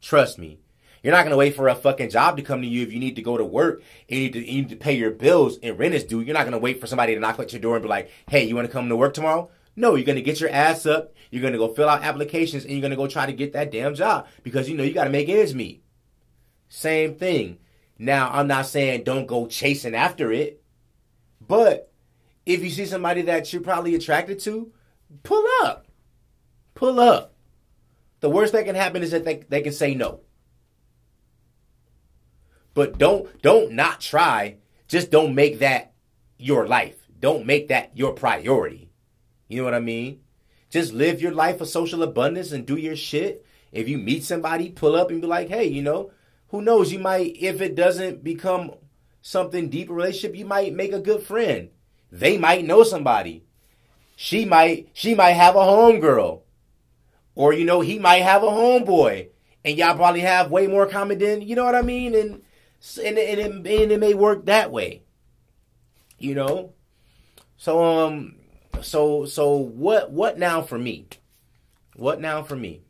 Trust 0.00 0.40
me. 0.40 0.58
You're 1.06 1.14
not 1.14 1.22
gonna 1.22 1.36
wait 1.36 1.54
for 1.54 1.68
a 1.68 1.74
fucking 1.76 2.10
job 2.10 2.36
to 2.36 2.42
come 2.42 2.62
to 2.62 2.66
you 2.66 2.82
if 2.82 2.92
you 2.92 2.98
need 2.98 3.14
to 3.14 3.22
go 3.22 3.36
to 3.36 3.44
work 3.44 3.80
and 4.10 4.18
you 4.18 4.24
need 4.24 4.32
to, 4.32 4.40
you 4.40 4.62
need 4.62 4.70
to 4.70 4.74
pay 4.76 4.94
your 4.94 5.12
bills 5.12 5.56
and 5.62 5.78
rent 5.78 5.94
is 5.94 6.02
due. 6.02 6.20
You're 6.20 6.34
not 6.34 6.42
gonna 6.42 6.58
wait 6.58 6.80
for 6.80 6.88
somebody 6.88 7.14
to 7.14 7.20
knock 7.20 7.38
at 7.38 7.52
your 7.52 7.60
door 7.60 7.76
and 7.76 7.82
be 7.84 7.88
like, 7.88 8.10
"Hey, 8.28 8.42
you 8.42 8.56
want 8.56 8.66
to 8.66 8.72
come 8.72 8.88
to 8.88 8.96
work 8.96 9.14
tomorrow?" 9.14 9.48
No, 9.76 9.94
you're 9.94 10.04
gonna 10.04 10.20
get 10.20 10.40
your 10.40 10.50
ass 10.50 10.84
up. 10.84 11.14
You're 11.30 11.44
gonna 11.44 11.58
go 11.58 11.72
fill 11.72 11.88
out 11.88 12.02
applications 12.02 12.64
and 12.64 12.72
you're 12.72 12.82
gonna 12.82 12.96
go 12.96 13.06
try 13.06 13.24
to 13.24 13.32
get 13.32 13.52
that 13.52 13.70
damn 13.70 13.94
job 13.94 14.26
because 14.42 14.68
you 14.68 14.76
know 14.76 14.82
you 14.82 14.92
gotta 14.92 15.10
make 15.10 15.28
ends 15.28 15.54
meet. 15.54 15.84
Same 16.68 17.14
thing. 17.14 17.58
Now, 18.00 18.28
I'm 18.32 18.48
not 18.48 18.66
saying 18.66 19.04
don't 19.04 19.26
go 19.26 19.46
chasing 19.46 19.94
after 19.94 20.32
it, 20.32 20.60
but 21.40 21.92
if 22.44 22.64
you 22.64 22.70
see 22.70 22.84
somebody 22.84 23.22
that 23.22 23.52
you're 23.52 23.62
probably 23.62 23.94
attracted 23.94 24.40
to, 24.40 24.72
pull 25.22 25.46
up. 25.62 25.86
Pull 26.74 26.98
up. 26.98 27.32
The 28.18 28.28
worst 28.28 28.54
that 28.54 28.64
can 28.64 28.74
happen 28.74 29.04
is 29.04 29.12
that 29.12 29.24
they, 29.24 29.44
they 29.48 29.60
can 29.62 29.72
say 29.72 29.94
no. 29.94 30.22
But 32.76 32.98
don't 32.98 33.40
don't 33.40 33.72
not 33.72 34.02
try. 34.02 34.58
Just 34.86 35.10
don't 35.10 35.34
make 35.34 35.60
that 35.60 35.94
your 36.36 36.68
life. 36.68 37.08
Don't 37.18 37.46
make 37.46 37.68
that 37.68 37.96
your 37.96 38.12
priority. 38.12 38.90
You 39.48 39.56
know 39.56 39.64
what 39.64 39.72
I 39.72 39.80
mean? 39.80 40.20
Just 40.68 40.92
live 40.92 41.22
your 41.22 41.32
life 41.32 41.62
of 41.62 41.68
social 41.68 42.02
abundance 42.02 42.52
and 42.52 42.66
do 42.66 42.76
your 42.76 42.94
shit. 42.94 43.46
If 43.72 43.88
you 43.88 43.96
meet 43.96 44.24
somebody, 44.24 44.68
pull 44.68 44.94
up 44.94 45.10
and 45.10 45.22
be 45.22 45.26
like, 45.26 45.48
hey, 45.48 45.64
you 45.64 45.80
know, 45.80 46.10
who 46.48 46.60
knows? 46.60 46.92
You 46.92 46.98
might, 46.98 47.38
if 47.40 47.62
it 47.62 47.76
doesn't 47.76 48.22
become 48.22 48.72
something 49.22 49.70
deep 49.70 49.88
relationship, 49.88 50.36
you 50.36 50.44
might 50.44 50.74
make 50.74 50.92
a 50.92 51.00
good 51.00 51.22
friend. 51.22 51.70
They 52.12 52.36
might 52.36 52.66
know 52.66 52.82
somebody. 52.82 53.46
She 54.16 54.44
might, 54.44 54.90
she 54.92 55.14
might 55.14 55.32
have 55.32 55.56
a 55.56 55.60
homegirl. 55.60 56.42
Or, 57.34 57.54
you 57.54 57.64
know, 57.64 57.80
he 57.80 57.98
might 57.98 58.22
have 58.22 58.42
a 58.42 58.48
homeboy 58.48 59.30
and 59.64 59.78
y'all 59.78 59.96
probably 59.96 60.20
have 60.20 60.50
way 60.50 60.66
more 60.66 60.86
common 60.86 61.18
than, 61.18 61.40
you 61.40 61.56
know 61.56 61.64
what 61.64 61.74
I 61.74 61.82
mean? 61.82 62.14
And, 62.14 62.42
and, 62.98 63.18
and, 63.18 63.40
it, 63.40 63.46
and 63.46 63.92
it 63.92 64.00
may 64.00 64.14
work 64.14 64.46
that 64.46 64.70
way, 64.70 65.02
you 66.18 66.34
know? 66.34 66.72
So, 67.56 67.82
um, 67.82 68.36
so, 68.82 69.24
so 69.26 69.54
what, 69.56 70.10
what 70.10 70.38
now 70.38 70.62
for 70.62 70.78
me? 70.78 71.06
What 71.94 72.20
now 72.20 72.42
for 72.42 72.56
me? 72.56 72.82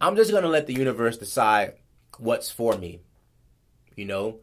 I'm 0.00 0.16
just 0.16 0.30
to 0.42 0.48
let 0.48 0.66
the 0.66 0.74
universe 0.74 1.16
decide 1.16 1.74
what's 2.18 2.50
for 2.50 2.76
me, 2.76 3.00
you 3.94 4.04
know? 4.04 4.40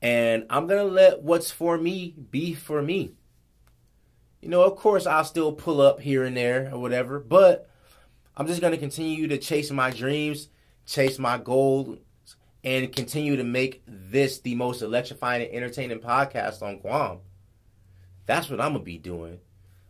And 0.00 0.46
I'm 0.50 0.66
to 0.84 0.90
let 0.90 1.22
what's 1.22 1.50
for 1.50 1.76
me 1.78 2.14
be 2.30 2.54
for 2.54 2.82
me 2.82 3.14
you 4.44 4.50
know, 4.50 4.62
of 4.62 4.76
course, 4.76 5.06
I'll 5.06 5.24
still 5.24 5.52
pull 5.52 5.80
up 5.80 6.00
here 6.00 6.22
and 6.22 6.36
there 6.36 6.68
or 6.70 6.78
whatever, 6.78 7.18
but 7.18 7.66
I'm 8.36 8.46
just 8.46 8.60
to 8.72 8.78
continue 8.78 9.26
to 9.28 9.38
chase 9.38 9.70
my 9.70 9.90
dreams, 9.90 10.50
chase 10.84 11.18
my 11.18 11.38
goals, 11.38 11.96
and 12.64 12.92
continue 12.92 13.36
to 13.36 13.44
make 13.44 13.82
this 13.86 14.40
the 14.40 14.54
most 14.54 14.82
electrifying 14.82 15.42
and 15.42 15.54
entertaining 15.54 16.00
podcast 16.00 16.62
on 16.62 16.78
Guam. 16.78 17.18
That's 18.26 18.50
what 18.50 18.60
I'm 18.60 18.72
going 18.72 18.80
to 18.80 18.84
be 18.84 18.98
doing. 18.98 19.38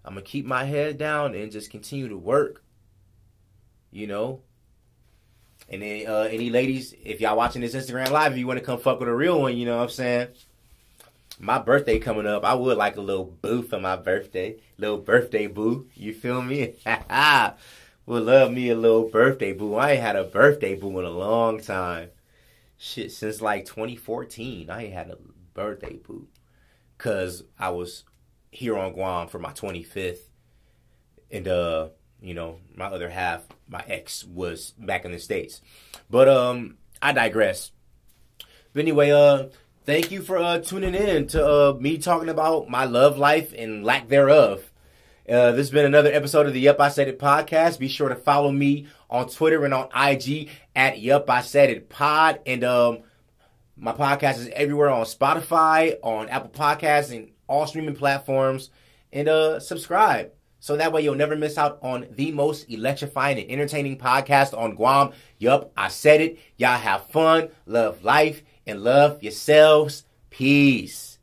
I'm 0.05 0.15
going 0.15 0.25
to 0.25 0.31
keep 0.31 0.45
my 0.45 0.65
head 0.65 0.99
down 0.99 1.35
and 1.35 1.53
just 1.53 1.71
continue 1.71 2.09
to 2.09 2.19
work. 2.19 2.63
You 3.91 4.09
know? 4.09 4.41
And 5.69 5.81
then, 5.81 6.07
uh, 6.07 6.29
any 6.31 6.51
ladies, 6.51 6.95
if 7.03 7.21
y'all 7.21 7.37
watching 7.37 7.63
this 7.63 7.75
Instagram 7.75 8.11
live, 8.11 8.33
if 8.33 8.39
you 8.39 8.47
want 8.47 8.59
to 8.59 8.65
come 8.65 8.79
fuck 8.79 9.01
with 9.01 9.09
a 9.09 9.15
real 9.15 9.41
one, 9.41 9.57
you 9.57 9.65
know 9.65 9.77
what 9.77 9.85
I'm 9.85 9.89
saying? 9.89 10.29
my 11.39 11.59
birthday 11.59 11.99
coming 11.99 12.27
up, 12.27 12.45
I 12.45 12.55
would 12.55 12.77
like 12.77 12.97
a 12.97 13.01
little 13.01 13.25
boo 13.25 13.63
for 13.63 13.81
my 13.81 13.97
birthday. 13.97 14.57
Little 14.79 14.99
birthday 14.99 15.47
boo. 15.47 15.89
You 15.95 16.15
feel 16.15 16.43
me? 16.43 16.75
would 18.07 18.23
love 18.23 18.53
me 18.53 18.71
a 18.71 18.77
little 18.77 19.09
birthday 19.09 19.53
boo. 19.53 19.75
I 19.75 19.93
ain't 19.93 20.03
had 20.03 20.17
a 20.17 20.25
birthday 20.25 20.75
boo 20.75 20.99
in 20.99 21.05
a 21.05 21.11
long 21.11 21.61
time. 21.61 22.11
Shit, 22.77 23.13
since 23.13 23.41
like 23.41 23.65
2014, 23.65 24.71
I 24.71 24.87
had 24.87 25.11
a 25.11 25.19
birthday 25.55 25.95
boo. 25.95 26.29
Cause 26.99 27.45
I 27.59 27.71
was 27.71 28.05
here 28.51 28.77
on 28.77 28.93
Guam 28.93 29.29
for 29.29 29.39
my 29.39 29.53
25th. 29.53 30.31
And 31.31 31.49
uh, 31.49 31.89
you 32.21 32.35
know, 32.35 32.61
my 32.75 32.87
other 32.87 33.11
half, 33.11 33.43
my 33.69 33.85
ex 33.87 34.25
was 34.25 34.73
back 34.79 35.05
in 35.05 35.13
the 35.13 35.19
States. 35.19 35.61
But 36.09 36.29
um 36.29 36.79
I 37.03 37.13
digress. 37.13 37.73
But 38.73 38.81
anyway, 38.81 39.11
uh 39.11 39.49
thank 39.85 40.11
you 40.11 40.23
for 40.23 40.39
uh, 40.39 40.59
tuning 40.59 40.95
in 40.95 41.27
to 41.29 41.47
uh, 41.47 41.73
me 41.79 41.99
talking 41.99 42.29
about 42.29 42.69
my 42.69 42.85
love 42.85 43.19
life 43.19 43.53
and 43.57 43.85
lack 43.85 44.09
thereof. 44.09 44.71
Uh, 45.27 45.53
this 45.53 45.69
has 45.69 45.71
been 45.71 45.87
another 45.87 46.13
episode 46.13 46.47
of 46.47 46.53
the 46.53 46.61
Yup 46.61 46.79
I 46.81 46.91
Said 46.91 47.09
It 47.09 47.19
podcast. 47.19 47.79
Be 47.79 47.89
sure 47.89 48.11
to 48.11 48.15
follow 48.15 48.51
me 48.53 48.89
on 49.09 49.29
Twitter 49.29 49.65
and 49.65 49.73
on 49.73 49.89
IG 49.97 50.51
at 50.77 50.99
Yup 50.99 51.31
I 51.31 51.41
Said 51.41 51.71
It 51.71 51.89
Pod. 51.89 52.41
And 52.45 52.63
um, 52.63 52.99
my 53.77 53.93
podcast 53.93 54.39
is 54.39 54.49
everywhere 54.49 54.91
on 54.91 55.07
Spotify, 55.07 55.97
on 56.03 56.29
Apple 56.29 56.51
Podcasts, 56.51 57.11
and 57.15 57.31
all 57.47 57.67
streaming 57.67 57.97
platforms. 57.97 58.69
And 59.15 59.29
uh, 59.29 59.61
subscribe 59.61 60.33
so 60.65 60.77
that 60.77 60.93
way 60.93 61.03
you'll 61.03 61.15
never 61.15 61.37
miss 61.37 61.57
out 61.57 61.79
on 61.83 62.07
the 62.11 62.33
most 62.33 62.71
electrifying 62.71 63.39
and 63.39 63.51
entertaining 63.51 63.99
podcast 63.99 64.57
on 64.57 64.75
Guam. 64.75 65.13
Yup, 65.39 65.73
I 65.77 65.89
said 65.89 66.21
it. 66.21 66.39
Y'all 66.57 66.79
have 66.79 67.07
fun, 67.09 67.49
love 67.65 68.03
life, 68.03 68.43
and 68.67 68.83
love 68.83 69.23
yourselves. 69.23 70.05
Peace. 70.31 71.14